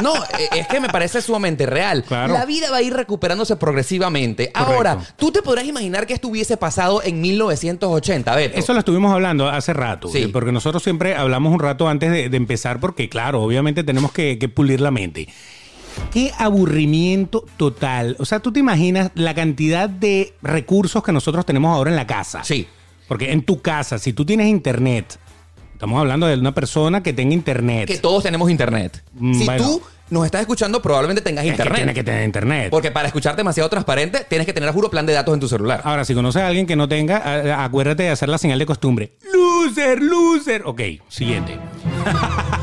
[0.01, 2.03] No, eh, es que me parece sumamente real.
[2.03, 2.34] Claro.
[2.34, 4.51] La vida va a ir recuperándose progresivamente.
[4.53, 8.57] Ahora, tú te podrás imaginar que esto hubiese pasado en 1980, Beto.
[8.59, 10.28] Eso lo estuvimos hablando hace rato, Sí.
[10.28, 14.38] porque nosotros siempre hablamos un rato antes de, de empezar, porque claro, obviamente tenemos que,
[14.38, 15.30] que pulir la mente.
[16.11, 18.15] Qué aburrimiento total.
[18.19, 22.07] O sea, tú te imaginas la cantidad de recursos que nosotros tenemos ahora en la
[22.07, 22.43] casa.
[22.43, 22.67] Sí.
[23.07, 25.17] Porque en tu casa, si tú tienes internet,
[25.73, 27.87] estamos hablando de una persona que tenga internet.
[27.87, 29.03] que todos tenemos internet.
[29.13, 29.63] Mm, si bueno.
[29.63, 31.75] tú nos estás escuchando, probablemente tengas es que internet.
[31.77, 32.67] tiene que tener internet.
[32.69, 35.81] Porque para escuchar demasiado transparente, tienes que tener, juro, plan de datos en tu celular.
[35.83, 39.13] Ahora, si conoces a alguien que no tenga, acuérdate de hacer la señal de costumbre.
[39.33, 40.63] Loser, loser.
[40.65, 41.57] Ok, siguiente.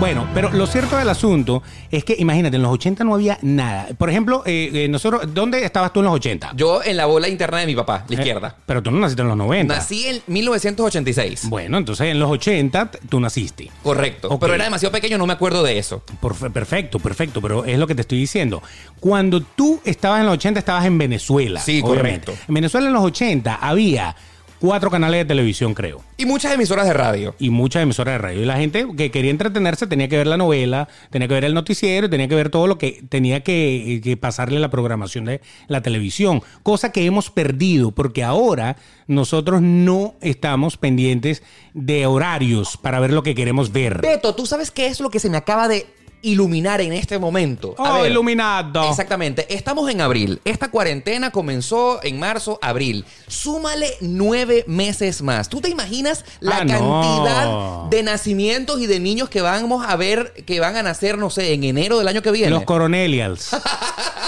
[0.00, 3.86] Bueno, pero lo cierto del asunto es que, imagínate, en los 80 no había nada.
[3.96, 6.52] Por ejemplo, eh, eh, nosotros, ¿dónde estabas tú en los 80?
[6.56, 8.56] Yo en la bola interna de mi papá, la Eh, izquierda.
[8.66, 9.74] pero tú no naciste en los 90.
[9.76, 11.48] Nací en 1986.
[11.48, 13.70] Bueno, entonces en los 80 t- tú naciste.
[13.82, 14.36] Correcto.
[14.38, 16.02] Pero era demasiado pequeño, no me acuerdo de eso.
[16.20, 18.62] Por- perfecto, perfecto, pero es lo que te estoy diciendo.
[19.00, 21.60] Cuando tú estabas en los 80, estabas en Venezuela.
[21.60, 22.26] Sí, obviamente.
[22.26, 22.44] correcto.
[22.48, 24.14] En Venezuela en los 80 había
[24.60, 26.02] cuatro canales de televisión, creo.
[26.16, 27.34] Y muchas emisoras de radio.
[27.38, 28.42] y muchas emisoras de radio.
[28.42, 31.54] Y la gente que quería entretenerse tenía que ver la novela, tenía que ver el
[31.54, 35.82] noticiero, tenía que ver todo lo que tenía que, que pasarle la programación de la
[35.82, 36.42] televisión.
[36.62, 38.76] Cosa que hemos perdido porque ahora
[39.06, 41.42] nosotros no estamos pendientes
[41.74, 44.00] de horarios para ver lo que queremos ver.
[44.00, 45.86] Beto, ¿tú sabes qué es lo que se me acaba de
[46.24, 47.74] iluminar en este momento?
[47.78, 48.88] Oh, iluminado.
[48.90, 49.46] Exactamente.
[49.54, 50.40] Estamos en abril.
[50.44, 53.04] Esta cuarentena comenzó en marzo, abril.
[53.28, 55.48] Súmale nueve meses más.
[55.48, 56.72] ¿Tú te imaginas la Ah, no.
[56.72, 61.30] cantidad de nacimientos y de niños que vamos a ver, que van a nacer, no
[61.30, 62.50] sé, en enero del año que viene?
[62.50, 63.50] Los coronelials.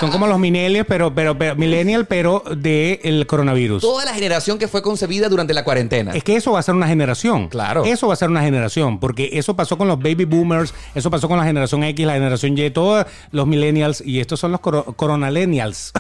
[0.01, 3.81] Son como los millennials, pero, pero, pero millennial, pero del coronavirus.
[3.81, 6.13] Toda la generación que fue concebida durante la cuarentena.
[6.13, 7.49] Es que eso va a ser una generación.
[7.49, 7.85] Claro.
[7.85, 11.29] Eso va a ser una generación, porque eso pasó con los baby boomers, eso pasó
[11.29, 14.85] con la generación X, la generación Y, todos los millennials, y estos son los coro-
[14.97, 15.93] coronalenials.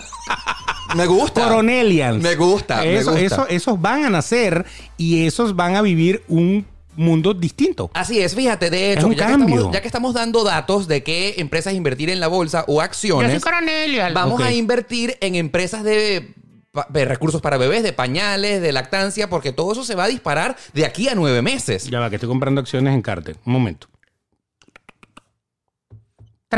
[0.95, 1.45] Me gusta.
[1.45, 2.23] Coronelians.
[2.23, 3.25] Me gusta, me Eso- gusta.
[3.27, 4.65] eso- esos van a nacer
[4.97, 6.65] y esos van a vivir un
[6.95, 7.91] mundo distinto.
[7.93, 9.55] Así es, fíjate, de Es hecho, un ya que, cambio.
[9.57, 13.43] estamos, ya que estamos dando datos de qué empresas invertir en la bolsa o acciones,
[14.15, 14.47] vamos Ok.
[14.47, 16.35] a invertir en empresas de
[17.05, 20.87] recursos para bebés, de pañales, de lactancia, porque todo eso se va a disparar de
[20.87, 21.89] aquí a nueve meses.
[21.91, 23.37] Ya va, que estoy comprando acciones en Carter.
[23.45, 23.89] Un momento.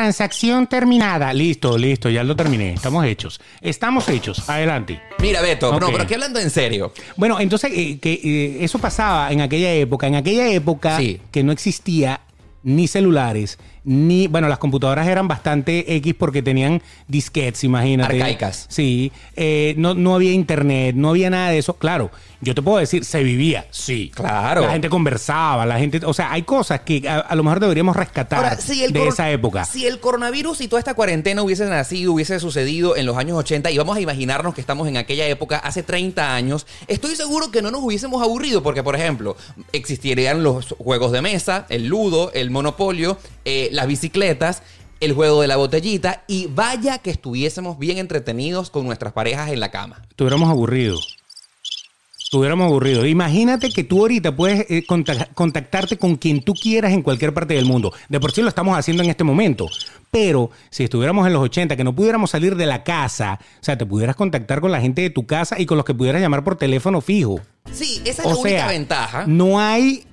[0.03, 1.33] Transacción terminada.
[1.35, 2.73] Listo, listo, ya lo terminé.
[2.75, 3.41] Estamos hechos.
[3.61, 4.49] Estamos hechos.
[4.49, 5.01] Adelante.
[5.19, 6.93] Mira, Beto, no, pero aquí hablando en serio.
[7.17, 10.07] Bueno, entonces eh, que eh, eso pasaba en aquella época.
[10.07, 11.21] En aquella época Sí.
[11.33, 12.21] que no existía
[12.63, 14.29] ni celulares, ni.
[14.29, 18.15] Bueno, las computadoras eran bastante X porque tenían disquetes, imagínate.
[18.23, 18.67] Arcaicas.
[18.69, 19.11] Sí.
[19.35, 21.75] eh, no, no había internet, no había nada de eso.
[21.75, 24.13] Claro, yo te puedo decir, se vivía, sí.
[24.15, 24.61] Claro.
[24.61, 26.01] La gente conversaba, la gente.
[26.05, 29.09] O sea, hay cosas que a, a lo mejor deberíamos rescatar Ahora, si el de
[29.09, 29.65] esa época.
[29.65, 33.71] Si el coronavirus y toda esta cuarentena hubiese nacido, hubiese sucedido en los años 80
[33.73, 37.61] y vamos a imaginarnos que estamos en aquella época hace 30 años, estoy seguro que
[37.61, 39.37] no nos hubiésemos aburrido porque, por ejemplo,
[39.73, 44.63] existirían los juegos de mesa, el ludo, el monopolio, eh, las bicicletas.
[45.01, 49.61] El juego de la botellita y vaya que estuviésemos bien entretenidos con nuestras parejas en
[49.61, 50.03] la cama.
[50.11, 51.18] Estuviéramos aburridos.
[52.29, 53.07] Estuviéramos aburridos.
[53.07, 57.55] Imagínate que tú ahorita puedes eh, contac- contactarte con quien tú quieras en cualquier parte
[57.55, 57.91] del mundo.
[58.11, 59.67] De por sí lo estamos haciendo en este momento.
[60.11, 63.79] Pero si estuviéramos en los 80, que no pudiéramos salir de la casa, o sea,
[63.79, 66.45] te pudieras contactar con la gente de tu casa y con los que pudieras llamar
[66.45, 67.41] por teléfono fijo.
[67.73, 69.25] Sí, esa es O la única sea, ventaja.
[69.27, 70.05] no hay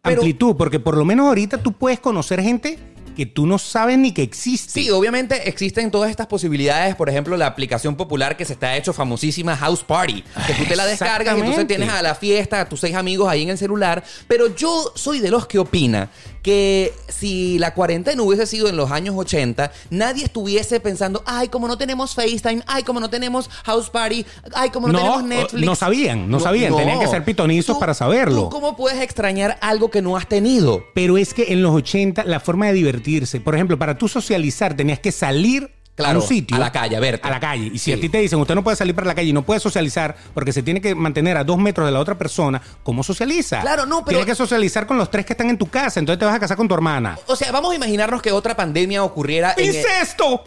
[0.00, 2.78] Pero- amplitud, porque por lo menos ahorita tú puedes conocer gente
[3.18, 4.80] que tú no sabes ni que existe.
[4.80, 6.94] Sí, obviamente existen todas estas posibilidades.
[6.94, 10.22] Por ejemplo, la aplicación popular que se está hecho famosísima House Party.
[10.46, 13.28] Que tú te la descargas y entonces tienes a la fiesta, a tus seis amigos
[13.28, 14.04] ahí en el celular.
[14.28, 16.08] Pero yo soy de los que opina
[16.48, 21.68] que si la cuarentena hubiese sido en los años 80, nadie estuviese pensando, ay, como
[21.68, 24.24] no tenemos FaceTime, ay, como no tenemos House Party,
[24.54, 25.66] ay, como no, No, tenemos Netflix.
[25.66, 28.44] no sabían, no sabían, tenían que ser pitonizos para saberlo.
[28.44, 30.84] ¿Tú cómo puedes extrañar algo que no has tenido?
[30.94, 34.74] Pero es que en los 80 la forma de divertirse, por ejemplo, para tú socializar
[34.74, 36.56] tenías que salir Claro, a un sitio.
[36.56, 37.28] a la calle, a verte.
[37.28, 37.66] A la calle.
[37.66, 37.92] Y si Sí.
[37.92, 40.16] a ti te dicen, usted no puede salir para la calle y no puede socializar
[40.32, 43.60] porque se tiene que mantener a dos metros de la otra persona, ¿cómo socializa?
[43.60, 46.18] Claro, no, pero- Tiene que socializar con los tres que están en tu casa, entonces
[46.18, 47.18] te vas a casar con tu hermana.
[47.26, 50.44] O sea, vamos a imaginarnos que otra pandemia ocurriera en el- ¡Incesto!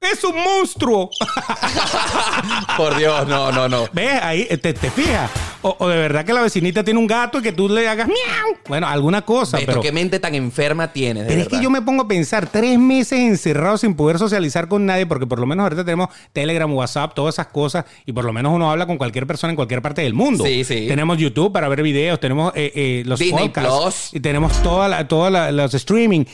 [0.00, 1.10] ¡Es un monstruo!
[2.76, 3.86] Por Dios, no, no, no.
[3.92, 4.20] ¿Ves?
[4.22, 5.28] Ahí eh, te, te fijas.
[5.62, 8.06] O, o de verdad que la vecinita tiene un gato y que tú le hagas
[8.06, 8.56] miau.
[8.68, 9.80] Bueno, alguna cosa, Beto, pero.
[9.80, 12.78] qué mente tan enferma tienes, de Pero es que yo me pongo a pensar, tres
[12.78, 17.12] meses encerrados sin poder socializar con nadie, porque por lo menos ahorita tenemos Telegram, WhatsApp,
[17.14, 20.02] todas esas cosas, y por lo menos uno habla con cualquier persona en cualquier parte
[20.02, 20.44] del mundo.
[20.44, 20.86] Sí, sí.
[20.86, 24.14] Tenemos YouTube para ver videos, tenemos eh, eh, los Disney podcasts, Plus.
[24.14, 26.24] y tenemos todas la, toda la- los streaming.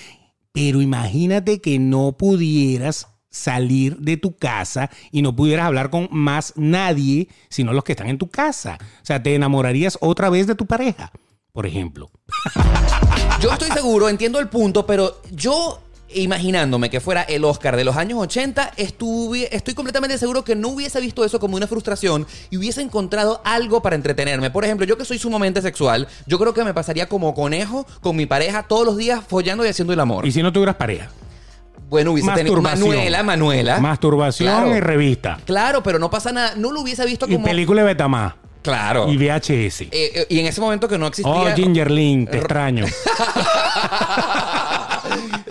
[0.52, 6.52] Pero imagínate que no pudieras salir de tu casa y no pudieras hablar con más
[6.56, 8.78] nadie, sino los que están en tu casa.
[8.80, 11.10] O sea, te enamorarías otra vez de tu pareja,
[11.52, 12.10] por ejemplo.
[13.40, 15.80] Yo estoy seguro, entiendo el punto, pero yo
[16.14, 20.68] imaginándome que fuera el Oscar de los años 80, estuve, estoy completamente seguro que no
[20.68, 24.50] hubiese visto eso como una frustración y hubiese encontrado algo para entretenerme.
[24.50, 28.16] Por ejemplo, yo que soy sumamente sexual, yo creo que me pasaría como conejo con
[28.16, 30.26] mi pareja todos los días follando y haciendo el amor.
[30.26, 31.10] Y si no tuvieras pareja.
[31.88, 32.60] Bueno, hubiese tenido.
[32.60, 33.78] Manuela, Manuela.
[33.80, 34.76] Masturbación Claro.
[34.76, 35.38] y revista.
[35.44, 36.54] Claro, pero no pasa nada.
[36.56, 37.44] No lo hubiese visto Y como.
[37.46, 38.34] película de Betamax.
[38.62, 39.08] Claro.
[39.12, 39.82] Y VHS.
[39.82, 41.30] Eh, eh, y en ese momento que no existía.
[41.32, 42.86] oh, Gingerlin, te extraño.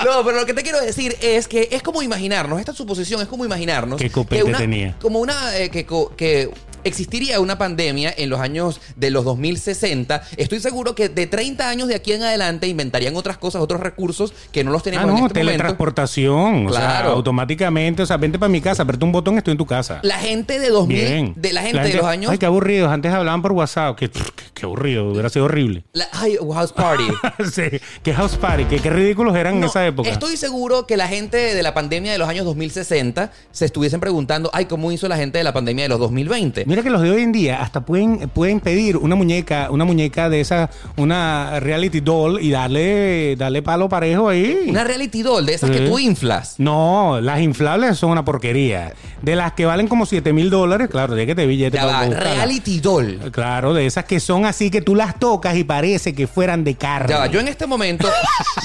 [0.03, 3.27] No, pero lo que te quiero decir es que es como imaginarnos, esta suposición es
[3.27, 4.95] como imaginarnos Qué copete que una, tenía.
[5.01, 5.85] como una eh, que,
[6.17, 6.49] que
[6.83, 10.23] existiría una pandemia en los años de los 2060.
[10.37, 14.33] Estoy seguro que de 30 años de aquí en adelante inventarían otras cosas, otros recursos
[14.51, 15.51] que no los Ah, tenemos en no, este momento.
[15.51, 16.67] teletransportación.
[16.67, 17.09] O sea, Claro.
[17.11, 18.03] automáticamente.
[18.03, 19.99] O sea, vente para mi casa, aprieta un botón, estoy en tu casa.
[20.03, 21.33] La gente de 2000, Bien.
[21.35, 22.91] de la gente, de los años Ay, qué aburridos.
[22.91, 23.97] Antes hablaban por WhatsApp.
[23.97, 25.09] Qué, qué- aburrido.
[25.11, 25.83] Hubiera sido horrible.
[25.93, 27.03] la- ay, house party.
[27.53, 27.63] sí,
[28.01, 28.63] qué house party.
[28.65, 30.09] Qué, qué ridículos eran en esa época.
[30.09, 34.49] Estoy seguro que la gente de la pandemia de los años 2060 se estuviesen preguntando,
[34.53, 36.63] ay, ¿cómo hizo la gente de la pandemia de los 2020?
[36.73, 40.27] Mira que los de hoy en día hasta pueden, pueden pedir una muñeca, una muñeca
[40.27, 44.65] de esa, una reality doll y darle, darle palo parejo ahí.
[44.69, 45.75] Una reality doll de esas Sí.
[45.77, 46.55] que tú inflas.
[46.57, 48.91] No, las inflables son una porquería.
[49.21, 52.09] De las que valen como 7 mil dólares, claro, de que te billete Ya para
[52.09, 53.19] va, reality doll.
[53.31, 56.73] Claro, de esas que son así que tú las tocas y parece que fueran de
[56.73, 57.09] carne.
[57.09, 58.09] Ya va, yo en este momento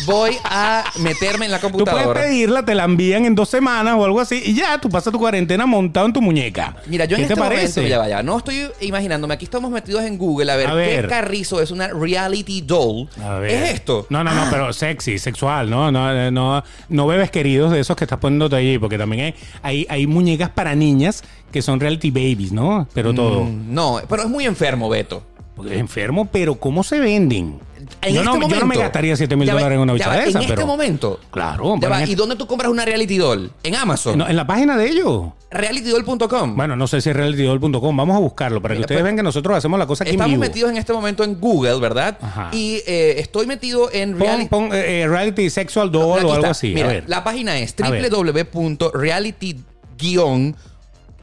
[0.07, 2.21] voy a meterme en la Tú puedes computadora.
[2.23, 5.19] pedirla, te la envían en dos semanas o algo así y ya, tú pasas tu
[5.19, 6.75] cuarentena montado en tu muñeca.
[6.87, 7.81] Mira, yo en ¿Qué este te parece?
[7.83, 11.03] momento, ya vaya, no estoy imaginándome, aquí estamos metidos en Google a ver, A ver.
[11.03, 13.09] qué carrizo es una reality doll.
[13.23, 13.51] A ver.
[13.51, 14.07] ¿Es esto?
[14.11, 15.91] No, no, no, pero sexy, sexual, ¿no?
[15.91, 19.87] No, no, no bebes queridos de esos que estás poniéndote allí, porque también hay, hay,
[19.89, 21.23] hay muñecas para niñas
[21.53, 22.87] que son reality babies, ¿no?
[22.95, 23.45] Pero todo.
[23.45, 25.23] Mm, No, pero es muy enfermo, Beto.
[25.57, 27.59] Porque es enfermo, pero ¿cómo se venden?
[28.01, 30.13] En yo, este no, yo momento, no me gastaría 7 mil dólares en una bicha
[30.13, 31.19] de esa, En este momento.
[31.31, 33.51] Claro, pero va, en ¿Y dónde tú compras una reality doll?
[33.63, 34.19] En Amazon.
[34.19, 35.33] No, en la página de ellos.
[35.51, 36.57] Realitydoll.com.
[36.57, 37.97] Bueno, no sé si es realitydoll.com.
[37.97, 40.17] Vamos a buscarlo para que ustedes pues, vean que nosotros hacemos la cosa aquí en
[40.17, 40.41] Estamos vivo.
[40.43, 42.19] metidos en este momento en Google, ¿verdad?
[42.21, 42.51] Ajá.
[42.53, 44.49] Y eh, estoy metido en Pon, reality.
[44.49, 46.51] pon, eh, eh, reality sexual doll o algo está.
[46.51, 46.75] así.
[46.75, 47.05] Mira, a ver.
[47.07, 47.91] la página es A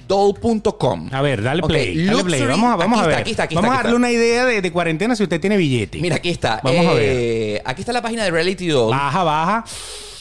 [0.07, 1.09] www.reality-doll.com.
[1.11, 2.05] A ver, dale play.
[2.05, 2.41] dale play.
[2.45, 3.17] Vamos a, vamos aquí a está, ver.
[3.19, 3.97] aquí está, aquí vamos está, a aquí darle está.
[3.97, 5.99] una idea de, de cuarentena si usted tiene billete.
[5.99, 6.59] Mira, aquí está.
[6.63, 7.03] Vamos a ver.
[7.03, 8.91] Eh, Aquí está la página de Reality Doll.
[8.91, 9.65] Baja, baja.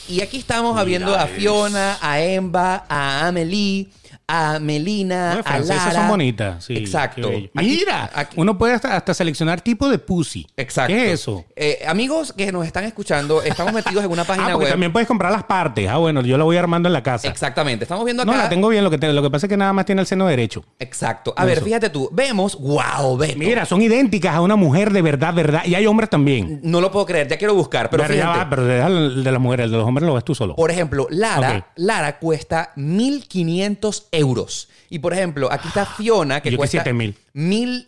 [0.07, 3.87] Y aquí estamos viendo a Fiona, a Emba, a Amelie,
[4.27, 5.91] a Melina, Las a Lara.
[5.91, 6.63] son bonitas.
[6.65, 7.27] Sí, Exacto.
[7.29, 10.47] Aquí- Mira, aquí- uno puede hasta, hasta seleccionar tipo de pussy.
[10.57, 10.93] Exacto.
[10.93, 11.45] ¿Qué es eso?
[11.55, 14.71] Eh, amigos que nos están escuchando, estamos metidos en una Ah, página porque web.
[14.73, 15.87] también puedes comprar las partes.
[15.89, 17.27] Ah, bueno, yo la voy armando en la casa.
[17.27, 17.85] Exactamente.
[17.85, 18.31] Estamos viendo acá.
[18.31, 18.83] No, la tengo bien.
[18.83, 20.63] Lo que, te- lo que pasa es que nada más tiene el seno derecho.
[20.79, 21.33] Exacto.
[21.37, 22.09] A ver, fíjate tú.
[22.11, 23.37] Vemos, wow, Beto.
[23.37, 25.61] Mira, son idénticas a una mujer de verdad, verdad.
[25.65, 26.61] Y hay hombres también.
[26.63, 28.39] No lo puedo creer, ya quiero buscar, pero Pero, ya fíjate.
[28.39, 30.55] va, pero el de las mujeres, el de los hombres lo ves tú solo.
[30.55, 31.63] Por ejemplo, Lara, Ok.
[31.75, 34.69] Lara cuesta 1.500 euros.
[34.89, 37.15] Y por ejemplo, aquí está Fiona, que cuesta mil.
[37.33, 37.87] mil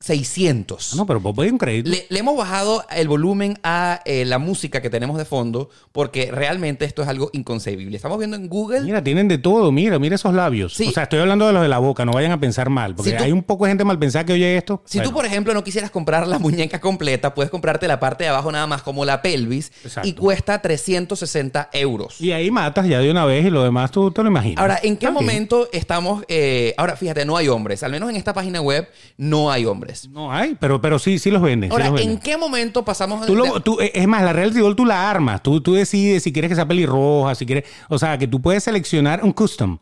[0.00, 0.94] 600.
[0.94, 1.90] Ah, no, pero vos voy un crédito.
[1.90, 6.86] Le, hemos bajado el volumen a eh, la música que tenemos de fondo porque realmente
[6.86, 7.96] esto es algo inconcebible.
[7.96, 8.80] Estamos viendo en Google.
[8.80, 9.70] Mira, tienen de todo.
[9.72, 10.72] Mira, mira esos labios.
[10.72, 10.88] Sí.
[10.88, 12.06] O sea, estoy hablando de los de la boca.
[12.06, 14.56] No vayan a pensar mal porque hay un poco de gente mal pensada que oye
[14.56, 14.82] esto.
[14.86, 18.30] Si tú, por ejemplo, no quisieras comprar la muñeca completa, puedes comprarte la parte de
[18.30, 19.70] abajo nada más como la pelvis
[20.02, 22.18] y cuesta 360 euros.
[22.22, 24.62] Y ahí matas ya de una vez y lo demás tú te lo imaginas.
[24.62, 26.24] Ahora, ¿en qué momento estamos?
[26.28, 26.72] Eh...
[26.78, 27.82] ahora, fíjate, no hay hombres.
[27.82, 28.88] Al menos en esta página web
[29.18, 29.89] no hay hombres.
[30.10, 31.70] No hay, pero, pero sí, sí los venden.
[31.70, 32.22] sí Ahora, los ¿en venden.
[32.22, 35.42] qué momento pasamos Tú lo- tú- eh, es más, la Reality Doll tú la armas.
[35.42, 37.64] Tú, tú decides si quieres que sea pelirroja, si quieres.
[37.88, 39.78] O sea, que tú puedes seleccionar un custom.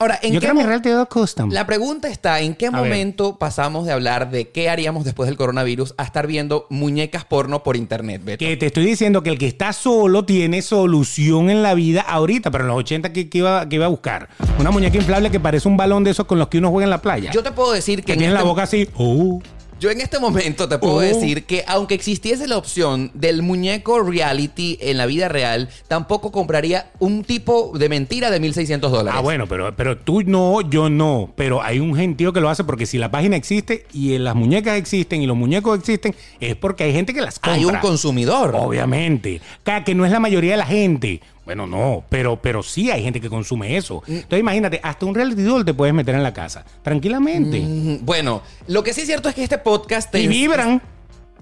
[0.00, 1.50] Ahora, ¿en Yo qué creo mo- realidad custom.
[1.52, 2.80] La pregunta está, ¿en qué A ver.
[2.80, 7.62] momento pasamos de hablar de qué haríamos después del coronavirus a estar viendo muñecas porno
[7.62, 8.38] por internet, Beto?
[8.38, 12.50] Que te estoy diciendo que el que está solo tiene solución en la vida ahorita,
[12.50, 14.30] pero en los 80 que, que iba, que iba a buscar.
[14.58, 16.90] Una muñeca inflable que parece un balón de esos con los que uno juega en
[16.90, 17.30] la playa.
[17.32, 18.88] Yo te puedo decir que que en tiene la este- boca así.
[18.96, 19.42] Oh.
[19.80, 21.00] Yo en este momento te puedo Oh.
[21.00, 26.90] decir que aunque existiese la opción del muñeco reality en la vida real, tampoco compraría
[26.98, 29.14] un tipo de mentira de 1.600 dólares.
[29.16, 31.32] Ah, bueno, pero, pero tú no, yo no.
[31.34, 34.76] Pero hay un gentío que lo hace porque si la página existe y las muñecas
[34.76, 37.54] existen y los muñecos existen, es porque hay gente que las compra.
[37.54, 38.54] Hay un consumidor.
[38.54, 39.40] Obviamente.
[39.86, 41.22] Que no es la mayoría de la gente.
[41.50, 44.04] Bueno, no, pero, pero sí hay gente que consume eso.
[44.06, 44.12] Mm.
[44.12, 46.64] Entonces imagínate, hasta un reality doll te puedes meter en la casa.
[46.84, 47.58] Tranquilamente.
[47.60, 50.80] Mm, Bueno, lo que sí es cierto es que este podcast te Y vibran.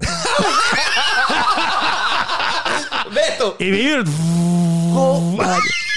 [3.14, 3.56] Beto.
[3.59, 4.04] Y vibran.
[4.94, 5.36] Oh.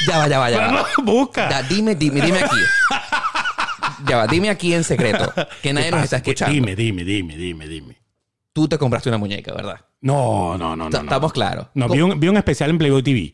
[0.07, 0.85] Ya va, ya va, ya va.
[1.03, 1.49] Busca.
[1.49, 2.57] Ya, dime, dime, dime aquí.
[4.07, 5.31] Ya va, dime aquí en secreto,
[5.61, 6.53] que nadie ¿Qué nos está ¿Qué- escuchando.
[6.53, 8.01] Dime, dime, dime, dime, dime.
[8.51, 9.79] Tú te compraste una muñeca, ¿verdad?
[10.01, 10.89] No, no, no, no.
[10.89, 11.03] Ta- no.
[11.05, 11.67] Estamos claros.
[11.75, 13.33] No, vi un, vi un especial en Playboy TV.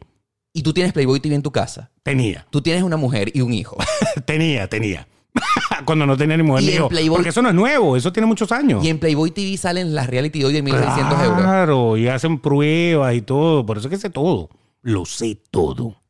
[0.53, 1.91] Y tú tienes Playboy TV en tu casa.
[2.03, 2.47] Tenía.
[2.49, 3.77] Tú tienes una mujer y un hijo.
[4.25, 5.07] tenía, tenía.
[5.85, 6.89] Cuando no tenía ni mujer ni hijo.
[6.89, 8.83] Playboy- Porque eso no es nuevo, eso tiene muchos años.
[8.83, 11.41] Y en Playboy TV salen las reality hoy de 1.600 euros.
[11.41, 13.65] Claro, y hacen pruebas y todo.
[13.65, 14.49] Por eso es que sé todo.
[14.81, 16.01] Lo sé todo.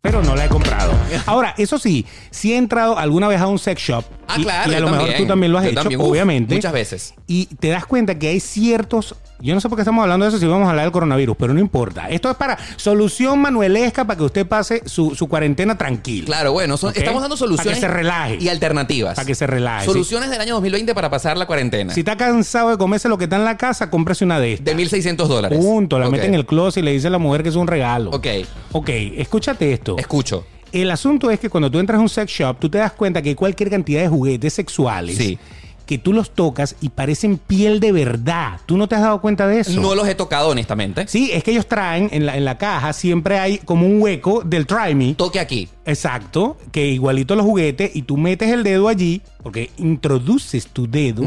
[0.00, 0.92] Pero no la he comprado.
[1.26, 4.04] Ahora, eso sí, sí he entrado alguna vez a un sex shop.
[4.26, 4.72] Ah, y, claro.
[4.72, 6.54] y a lo mejor tú también lo has Yo hecho, también, uf, obviamente.
[6.54, 7.14] Muchas veces.
[7.26, 9.14] Y te das cuenta que hay ciertos.
[9.42, 11.36] Yo no sé por qué estamos hablando de eso si vamos a hablar del coronavirus,
[11.36, 12.08] pero no importa.
[12.08, 16.26] Esto es para solución manuelesca para que usted pase su, su cuarentena tranquilo.
[16.26, 17.66] Claro, bueno, son- estamos dando soluciones.
[17.66, 18.38] Para que se relaje.
[18.40, 19.16] Y alternativas.
[19.16, 19.84] Para que se relaje.
[19.86, 21.92] Soluciones del año 2020 para pasar la cuarentena.
[21.92, 24.64] Si está cansado de comerse lo que está en la casa, cómprese una de estas.
[24.64, 25.58] de 1.600 dólares.
[25.58, 25.98] Punto.
[25.98, 26.12] La Ok.
[26.12, 28.10] mete en el closet y le dice a la mujer que es un regalo.
[28.10, 28.26] Ok.
[28.72, 29.96] Ok, escúchate esto.
[29.98, 30.46] Escucho.
[30.70, 33.20] El asunto es que cuando tú entras a un sex shop, tú te das cuenta
[33.20, 35.38] que hay cualquier cantidad de juguetes sexuales Sí.
[35.82, 38.60] Que tú los tocas y parecen piel de verdad.
[38.66, 39.80] ¿Tú no te has dado cuenta de eso?
[39.80, 41.06] No los he tocado, honestamente.
[41.08, 44.42] Sí, es que ellos traen en la, en la caja, siempre hay como un hueco
[44.44, 45.14] del Try Me.
[45.14, 45.68] Toque aquí.
[45.84, 51.24] Exacto, que igualito los juguetes y tú metes el dedo allí, porque introduces tu dedo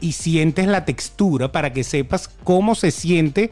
[0.00, 3.50] y sientes la textura para que sepas cómo se siente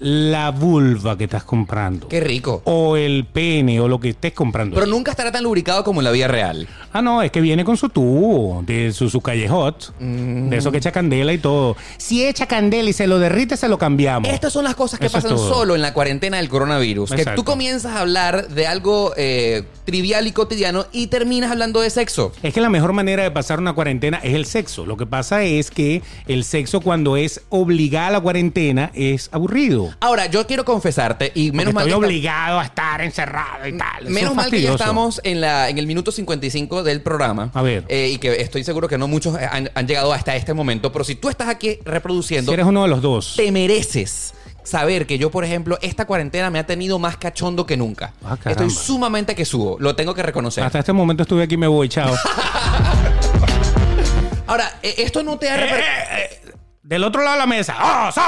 [0.00, 2.08] la vulva que estás comprando.
[2.08, 2.62] Qué rico.
[2.64, 4.74] O el pene o lo que estés comprando.
[4.74, 6.68] Pero nunca estará tan lubricado como en la vida real.
[6.92, 10.48] Ah, no, es que viene con su tubo, de su, su callejot, Mm.
[10.48, 11.76] de eso que echa candela y todo.
[11.96, 14.28] Si echa candela y se lo derrite, se lo cambiamos.
[14.30, 17.12] Estas son las cosas que Eso pasan solo en la cuarentena del coronavirus.
[17.12, 21.90] Que tú comienzas a hablar de algo eh, trivial y cotidiano y terminas hablando de
[21.90, 22.32] sexo.
[22.42, 24.86] Es que la mejor manera de pasar una cuarentena es el sexo.
[24.86, 29.94] Lo que pasa es que el sexo cuando es obligada a la cuarentena es aburrido.
[30.00, 33.76] Ahora, yo quiero confesarte, y menos Porque mal estoy que obligado a estar encerrado y
[33.76, 34.04] tal.
[34.08, 37.50] Menos es mal que ya estamos en, la, en el minuto 55 del programa.
[37.54, 37.84] A ver.
[37.88, 40.90] Eh, y que estoy seguro que no muchos han, han llegado hasta este momento.
[40.92, 43.34] Pero si tú estás aquí reproduciendo, Si eres uno de los dos.
[43.36, 47.76] te mereces saber que yo, por ejemplo, esta cuarentena me ha tenido más cachondo que
[47.76, 48.12] nunca.
[48.24, 48.36] Ah.
[48.44, 49.76] Estoy sumamente que subo.
[49.80, 50.62] Lo tengo que reconocer.
[50.64, 52.14] Hasta este momento estuve aquí y me voy, chao.
[54.46, 55.56] Ahora, eh, esto no te ha...
[56.88, 57.76] Del otro lado de la mesa.
[57.78, 58.22] ¡Oh, so!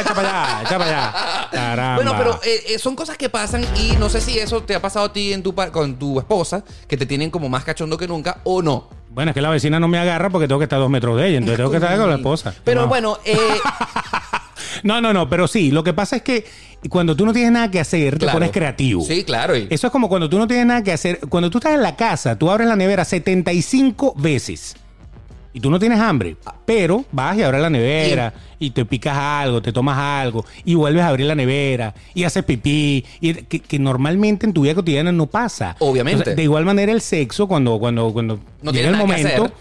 [0.00, 1.48] Echa para allá, echa para allá.
[1.50, 1.94] Caramba.
[2.04, 4.80] Bueno, pero eh, eh, son cosas que pasan y no sé si eso te ha
[4.80, 8.06] pasado a ti en tu con tu esposa, que te tienen como más cachondo que
[8.06, 8.88] nunca o no.
[9.10, 11.16] Bueno, es que la vecina no me agarra porque tengo que estar a dos metros
[11.16, 11.38] de ella.
[11.38, 12.54] Entonces tengo que estar con la esposa.
[12.62, 12.86] Pero No.
[12.86, 13.36] bueno, eh,
[14.84, 15.72] No, no, no, pero sí.
[15.72, 16.46] Lo que pasa es que
[16.88, 18.38] cuando tú no tienes nada que hacer, claro.
[18.38, 19.02] te pones creativo.
[19.04, 19.56] Sí, claro.
[19.56, 21.18] y- Eso es como cuando tú no tienes nada que hacer.
[21.28, 24.76] Cuando tú estás en la casa, tú abres la nevera 75 veces.
[25.56, 26.36] Y tú no tienes hambre,
[26.66, 31.04] pero vas y abres la nevera y te picas algo, te tomas algo y vuelves
[31.04, 35.12] a abrir la nevera y haces pipí, y que, que normalmente en tu vida cotidiana
[35.12, 35.76] no pasa.
[35.78, 36.34] Obviamente.
[36.34, 39.52] De igual manera el sexo, cuando, cuando, cuando No llega el momento,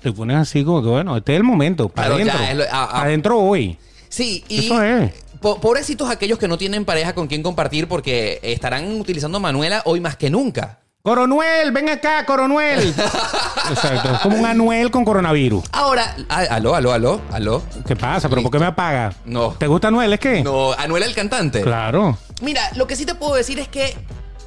[0.00, 2.54] te pones así como que, bueno, este es el momento, para Claro, adentro.
[2.64, 3.76] lo- a- a- adentro hoy.
[4.08, 5.10] Sí, y Eso es.
[5.40, 9.82] po- pobrecitos aquellos que no tienen pareja con quien compartir porque estarán utilizando a Manuela
[9.86, 10.78] hoy más que nunca.
[11.06, 12.88] Coronuel, ven acá, Coronuel.
[13.70, 15.62] Exacto, es como un anuel con coronavirus.
[15.70, 17.62] Ahora, ah, aló, aló, aló, aló.
[17.86, 18.28] ¿Qué pasa?
[18.28, 19.14] ¿Pero por qué me apaga?
[19.24, 19.52] No.
[19.52, 20.12] ¿Te gusta Anuel?
[20.14, 20.42] ¿Es qué?
[20.42, 21.62] No, Anuela el cantante.
[21.62, 22.18] Claro.
[22.42, 23.96] Mira, lo que sí te puedo decir es que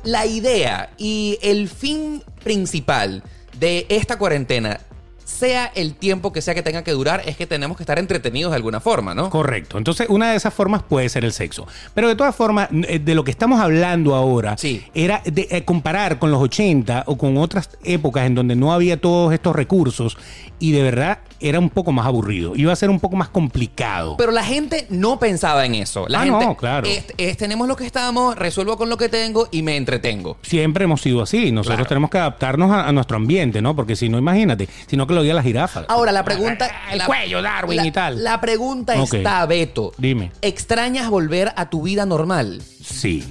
[0.04, 3.24] la idea y el fin principal
[3.58, 4.82] de esta cuarentena
[5.30, 8.52] sea el tiempo que sea que tenga que durar, es que tenemos que estar entretenidos
[8.52, 9.30] de alguna forma, ¿no?
[9.30, 9.78] Correcto.
[9.78, 11.68] Entonces, una de esas formas puede ser el sexo.
[11.94, 14.84] Pero de todas formas, eh, de lo que estamos hablando ahora Sí.
[14.94, 19.00] era de eh, comparar con los 80 o con otras épocas en donde no había
[19.00, 20.18] todos estos recursos
[20.60, 22.54] y de verdad era un poco más aburrido.
[22.56, 24.18] Iba a ser un poco más complicado.
[24.18, 26.06] Pero la gente no pensaba en eso.
[26.10, 26.86] La Ah, gente, no, claro.
[26.88, 30.38] es- es, tenemos lo que estamos, resuelvo con lo que tengo y me entretengo.
[30.42, 31.52] Siempre hemos sido así.
[31.54, 31.88] Nosotros Claro.
[31.88, 33.74] tenemos que adaptarnos a, a nuestro ambiente, ¿no?
[33.76, 35.86] Porque si no, imagínate, si no que lo la jirafa.
[35.88, 36.70] Ahora, la pregunta...
[36.92, 38.24] El la- cuello, Darwin la- y tal.
[38.24, 39.94] La pregunta está, Beto.
[39.98, 40.32] Dime.
[40.42, 42.62] ¿Extrañas volver a tu vida normal?
[42.84, 43.24] Sí.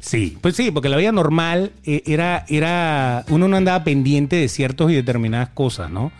[0.00, 4.48] Sí, pues sí, porque la vida normal eh, era, era, uno no andaba pendiente de
[4.48, 6.10] ciertas y determinadas cosas, ¿no?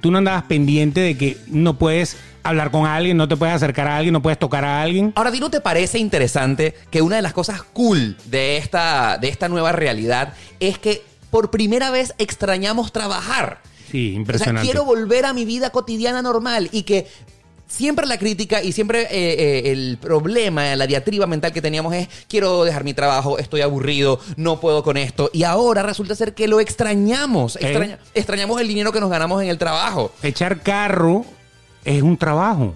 [0.00, 3.86] Tú no andabas pendiente de que no puedes hablar con alguien, no te puedes acercar
[3.88, 5.12] a alguien, no puedes tocar a alguien.
[5.16, 9.18] Ahora, ¿a ti no te parece interesante que una de las cosas cool de esta,
[9.18, 13.60] de esta nueva realidad es que por primera vez extrañamos trabajar?
[13.92, 14.62] Sí, O sea, impresionante.
[14.68, 17.06] quiero volver a mi vida cotidiana normal y que
[17.68, 22.08] siempre la crítica y siempre eh, eh, el problema, la diatriba mental que teníamos es
[22.28, 25.30] quiero dejar mi trabajo, estoy aburrido, no puedo con esto.
[25.32, 27.56] Y ahora resulta ser que lo extrañamos.
[27.56, 30.12] Extraña- extrañamos el dinero que nos ganamos en el trabajo.
[30.22, 31.24] Echar carro
[31.84, 32.74] es un trabajo.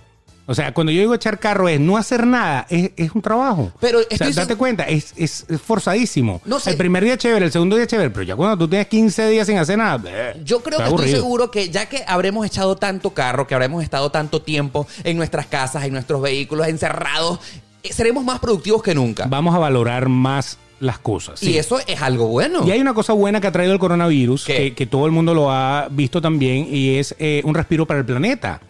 [0.49, 3.72] O sea, cuando yo digo echar carro es no hacer nada, es, es un trabajo.
[3.80, 6.40] Pero O sea, date cuenta, es, es- es forzadísimo.
[6.44, 6.70] No sé.
[6.70, 9.47] El primer día chévere, el segundo día chévere, pero ya cuando tú tienes 15 días
[9.47, 13.11] sin hacer nada, bleh, Yo creo que estoy seguro que ya que habremos echado tanto
[13.11, 17.40] carro, que habremos estado tanto tiempo en nuestras casas, en nuestros vehículos, encerrados,
[17.82, 19.26] eh, seremos más productivos que nunca.
[19.28, 21.42] Vamos a valorar más las cosas.
[21.42, 21.59] Y sí.
[21.59, 22.64] eso es algo bueno.
[22.66, 25.34] Y hay una cosa buena que ha traído el coronavirus, que, que todo el mundo
[25.34, 28.61] lo ha visto también, y es eh, un respiro para el planeta.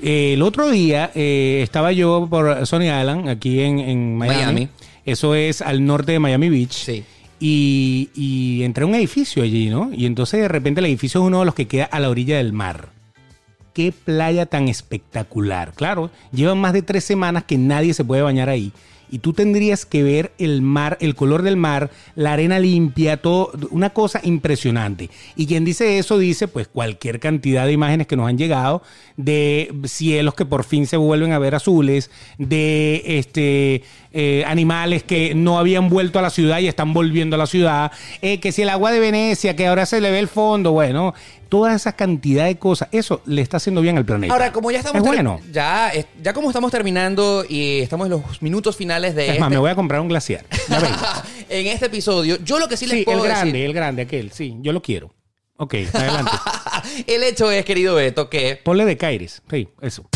[0.00, 4.36] Eh, el otro día eh, estaba yo por Sony Island, aquí en, en Miami.
[4.36, 4.68] Miami.
[5.04, 6.72] Eso es al norte de Miami Beach.
[6.72, 7.04] Sí.
[7.38, 9.90] Y, y entré a un edificio allí, ¿no?
[9.92, 12.38] Y entonces de repente el edificio es uno de los que queda a la orilla
[12.38, 12.88] del mar.
[13.72, 15.72] Qué playa tan espectacular.
[15.74, 18.72] Claro, llevan más de tres semanas que nadie se puede bañar ahí.
[19.10, 23.52] Y tú tendrías que ver el mar, el color del mar, la arena limpia, todo,
[23.70, 25.10] una cosa impresionante.
[25.36, 28.82] Y quien dice eso dice, pues, cualquier cantidad de imágenes que nos han llegado
[29.16, 33.82] de cielos que por fin se vuelven a ver azules, de este
[34.18, 37.92] eh, animales que no habían vuelto a la ciudad y están volviendo a la ciudad,
[38.22, 41.12] eh, que si el agua de Venecia, que ahora se le ve el fondo, bueno,
[41.50, 44.32] toda esa cantidad de cosas, eso le está haciendo bien al planeta.
[44.32, 45.38] Ahora, como ya estamos Es bueno.
[45.52, 45.92] ya,
[46.22, 49.58] ya como estamos terminando y estamos en los minutos finales de Es este, más, me
[49.58, 50.46] voy a comprar un glaciar.
[50.70, 50.80] Ya
[51.50, 54.00] en este episodio, yo lo que sí les Sí, puedo el grande, decir, el grande,
[54.00, 55.12] aquel, sí, yo lo quiero.
[55.58, 56.32] Ok, adelante.
[57.06, 59.42] el hecho es, querido Beto, que Ponle de Caires.
[59.50, 60.08] Sí, eso.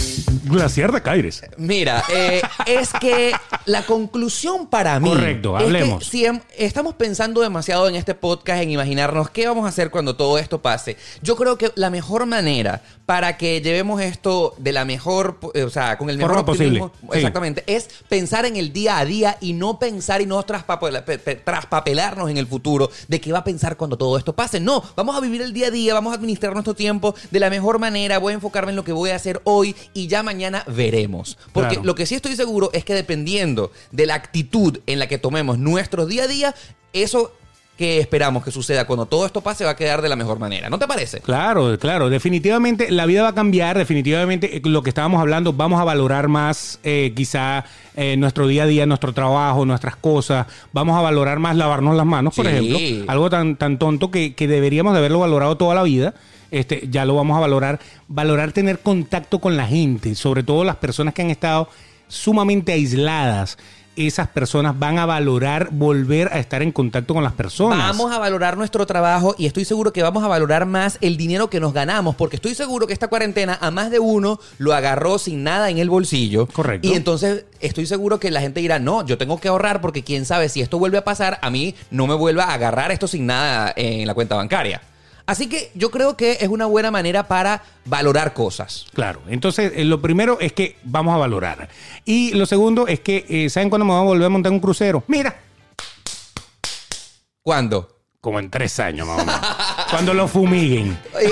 [0.45, 1.43] Glaciar de Caires.
[1.57, 3.33] Mira, eh, es que
[3.67, 5.09] la conclusión para mí.
[5.09, 6.07] Correcto, es que hablemos.
[6.07, 10.17] si em- estamos pensando demasiado en este podcast, en imaginarnos qué vamos a hacer cuando
[10.17, 10.97] todo esto pase.
[11.23, 15.69] Yo creo que la mejor manera para que llevemos esto de la mejor, eh, o
[15.71, 17.19] sea, con el mejor Forma posible, optimismo, sí.
[17.19, 21.19] exactamente, es pensar en el día a día y no pensar y no traspapela- pe-
[21.19, 24.61] pe- traspapelarnos en el futuro de qué va a pensar cuando todo esto pase.
[24.61, 27.51] No, vamos a vivir el día a día, vamos a administrar nuestro tiempo de la
[27.51, 30.63] mejor manera, voy a enfocarme en lo que voy a hacer hoy y ya mañana
[30.69, 31.37] veremos.
[31.53, 31.87] Porque Claro.
[31.87, 35.59] lo que sí estoy seguro es que dependiendo de la actitud en la que tomemos
[35.59, 36.55] nuestro día a día,
[36.93, 37.33] eso
[37.81, 40.69] que esperamos que suceda cuando todo esto pase va a quedar de la mejor manera.
[40.69, 41.21] ¿No te parece?
[41.21, 42.11] Claro, claro.
[42.11, 43.79] Definitivamente la vida va a cambiar.
[43.79, 47.65] Definitivamente eh, lo que estábamos hablando, vamos a valorar más eh, quizá
[47.97, 50.47] eh, nuestro día a día, nuestro trabajo, nuestras cosas.
[50.75, 52.53] Vamos a valorar más lavarnos las manos, por Sí.
[52.53, 53.11] ejemplo.
[53.11, 56.13] Algo tan, tan tonto que, que deberíamos de haberlo valorado toda la vida.
[56.51, 57.81] Este, ya lo vamos a valorar.
[58.09, 61.67] Valorar tener contacto con la gente, sobre todo las personas que han estado
[62.09, 63.57] sumamente aisladas.
[64.07, 67.79] Esas personas van a valorar volver a estar en contacto con las personas.
[67.79, 71.51] Vamos a valorar nuestro trabajo y estoy seguro que vamos a valorar más el dinero
[71.51, 75.19] que nos ganamos, porque estoy seguro que esta cuarentena a más de uno lo agarró
[75.19, 76.47] sin nada en el bolsillo.
[76.47, 76.89] Correcto.
[76.89, 80.25] Y entonces estoy seguro que la gente dirá, no, yo tengo que ahorrar porque quién
[80.25, 83.27] sabe si esto vuelve a pasar, a mí no me vuelva a agarrar esto sin
[83.27, 84.81] nada en la cuenta bancaria.
[85.31, 88.87] Así que yo creo que es una buena manera para valorar cosas.
[88.93, 91.69] Claro, entonces eh, lo primero es que vamos a valorar.
[92.05, 94.59] Y lo segundo es que, eh, ¿saben cuándo me vamos a volver a montar un
[94.59, 95.05] crucero?
[95.07, 95.39] Mira,
[97.43, 97.97] ¿Cuándo?
[98.21, 99.41] como en tres años más o menos.
[99.91, 100.97] cuando lo fumiguen.
[101.21, 101.31] Eh,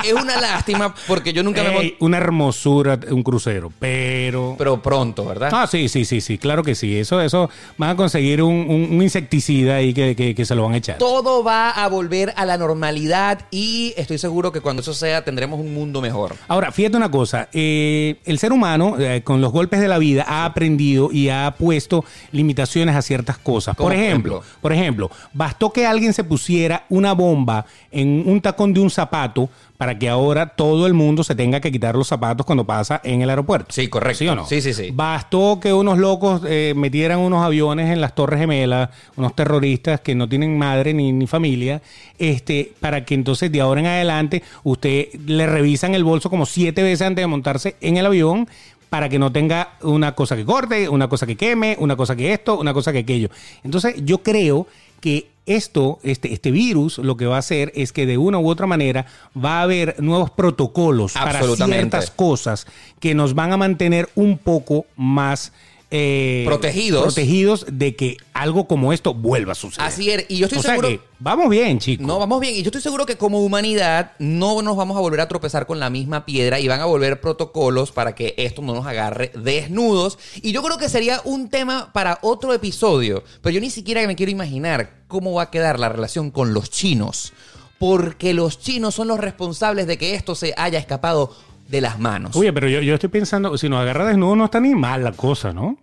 [0.00, 4.54] Es, es una lástima porque yo nunca me Ey, una hermosura un crucero, pero...
[4.58, 5.50] pero pronto, ¿verdad?
[5.52, 6.96] Ah, sí, sí, sí, sí, claro que sí.
[6.98, 10.64] Eso, eso, van a conseguir un, un- un insecticida ahí que, que- que se lo
[10.64, 10.98] van a echar.
[10.98, 15.58] Todo va a volver a la normalidad y estoy seguro que cuando eso sea tendremos
[15.60, 16.34] un mundo mejor.
[16.48, 20.24] Ahora, fíjate una cosa, eh, el ser humano eh, con los golpes de la vida
[20.28, 23.76] ha aprendido y ha puesto limitaciones a ciertas cosas.
[23.76, 24.58] ¿Cómo Por por ejemplo, ejemplo?
[24.60, 29.48] por ejemplo, bastó que alguien se pusiera una bomba en un tacón de un zapato
[29.76, 33.22] para que ahora todo el mundo se tenga que quitar los zapatos cuando pasa en
[33.22, 33.72] el aeropuerto.
[33.72, 34.18] Sí, correcto.
[34.18, 34.46] ¿Sí o no?
[34.46, 34.90] Sí, sí, sí.
[34.92, 40.14] Bastó que unos locos eh, metieran unos aviones en las Torres Gemelas, unos terroristas que
[40.14, 41.82] no tienen madre ni, ni familia,
[42.18, 46.82] este, para que entonces de ahora en adelante usted le revisan el bolso como siete
[46.82, 48.48] veces antes de montarse en el avión
[48.88, 52.32] para que no tenga una cosa que corte, una cosa que queme, una cosa que
[52.32, 53.28] esto, una cosa que aquello.
[53.64, 54.66] Entonces yo creo
[55.00, 58.48] que esto, este, este virus, lo que va a hacer es que de una u
[58.48, 62.66] otra manera va a haber nuevos protocolos para ciertas cosas
[63.00, 65.52] que nos van a mantener un poco más
[65.98, 67.02] eh, Protegidos.
[67.04, 69.86] protegidos de que algo como esto vuelva a suceder.
[69.88, 72.06] Así es, y yo estoy o sea seguro- que vamos bien, chicos.
[72.06, 72.54] No, vamos bien.
[72.54, 75.80] Y yo estoy seguro que como humanidad no nos vamos a volver a tropezar con
[75.80, 80.18] la misma piedra y van a volver protocolos para que esto no nos agarre desnudos.
[80.42, 83.24] Y yo creo que sería un tema para otro episodio.
[83.40, 86.68] Pero yo ni siquiera me quiero imaginar cómo va a quedar la relación con los
[86.70, 87.32] chinos.
[87.78, 91.34] Porque los chinos son los responsables de que esto se haya escapado
[91.68, 92.34] de las manos.
[92.36, 95.12] Oye, pero yo, yo estoy pensando, si nos agarra desnudo no está ni mal la
[95.12, 95.76] cosa, ¿no?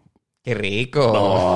[0.44, 1.56] ¡Qué rico!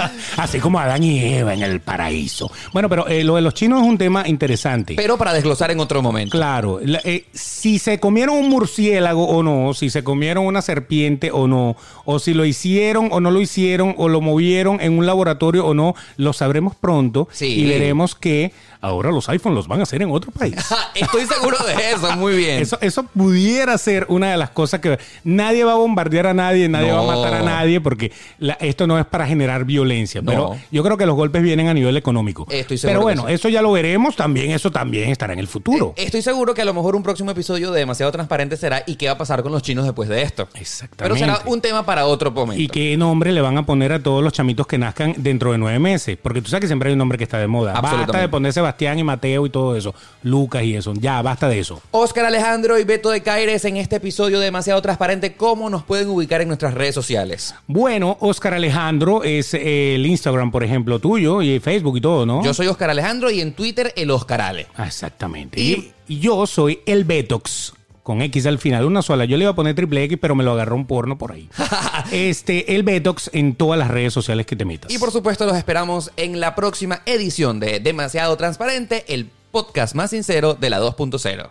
[0.36, 2.50] Así como Adán y Eva en el paraíso.
[2.72, 4.94] Bueno, pero eh, lo de los chinos es un tema interesante.
[4.96, 6.36] Pero para desglosar en otro momento.
[6.36, 11.30] Claro, la- eh, si se comieron un murciélago o no, si se comieron una serpiente
[11.32, 15.06] o no, o si lo hicieron o no lo hicieron, o lo movieron en un
[15.06, 17.46] laboratorio o no, lo sabremos pronto Sí.
[17.46, 20.54] y veremos que ahora los iPhones los van a hacer en otro país.
[20.94, 22.62] Estoy seguro de eso, muy bien.
[22.62, 26.68] Eso, eso pudiera ser una de las cosas que nadie va a bombardear a nadie,
[26.68, 27.04] nadie No.
[27.04, 29.89] va a matar a nadie, porque la- esto no es para generar violencia.
[30.22, 30.30] No.
[30.30, 32.46] Pero yo creo que los golpes vienen a nivel económico.
[32.50, 35.94] Estoy seguro pero bueno, eso ya lo veremos también, eso también estará en el futuro.
[35.96, 38.96] Eh, Estoy seguro que a lo mejor un próximo episodio de Demasiado Transparente será ¿y
[38.96, 40.48] qué va a pasar con los chinos después de esto?
[40.54, 40.96] Exactamente.
[41.02, 42.60] Pero será un tema para otro momento.
[42.60, 45.58] ¿Y qué nombre le van a poner a todos los chamitos que nazcan dentro de
[45.58, 46.18] nueve meses?
[46.20, 47.80] Porque tú sabes que siempre hay un nombre que está de moda.
[47.80, 49.94] Basta de poner Sebastián y Mateo y todo eso.
[50.22, 50.92] Lucas y eso.
[50.94, 51.80] Ya, basta de eso.
[51.90, 55.34] Oscar Alejandro y Beto de Caires en este episodio de Demasiado Transparente.
[55.34, 57.54] ¿Cómo nos pueden ubicar en nuestras redes sociales?
[57.66, 59.60] Bueno, Oscar Alejandro es eh,
[59.96, 62.42] el Instagram, por ejemplo, tuyo y Facebook y todo, ¿no?
[62.44, 64.66] Yo soy Oscar Alejandro y en Twitter el Oscar Ale.
[64.76, 65.60] Ah, Exactamente.
[65.60, 67.74] Y- Y, y yo soy el Betox.
[68.02, 69.24] Con X al final, una sola.
[69.26, 71.48] Yo le iba a poner triple X, pero me lo agarró un porno por ahí.
[72.12, 74.90] este, el Betox en todas las redes sociales que te metas.
[74.92, 80.10] Y por supuesto los esperamos en la próxima edición de Demasiado Transparente, el podcast más
[80.10, 81.50] sincero de la 2.0.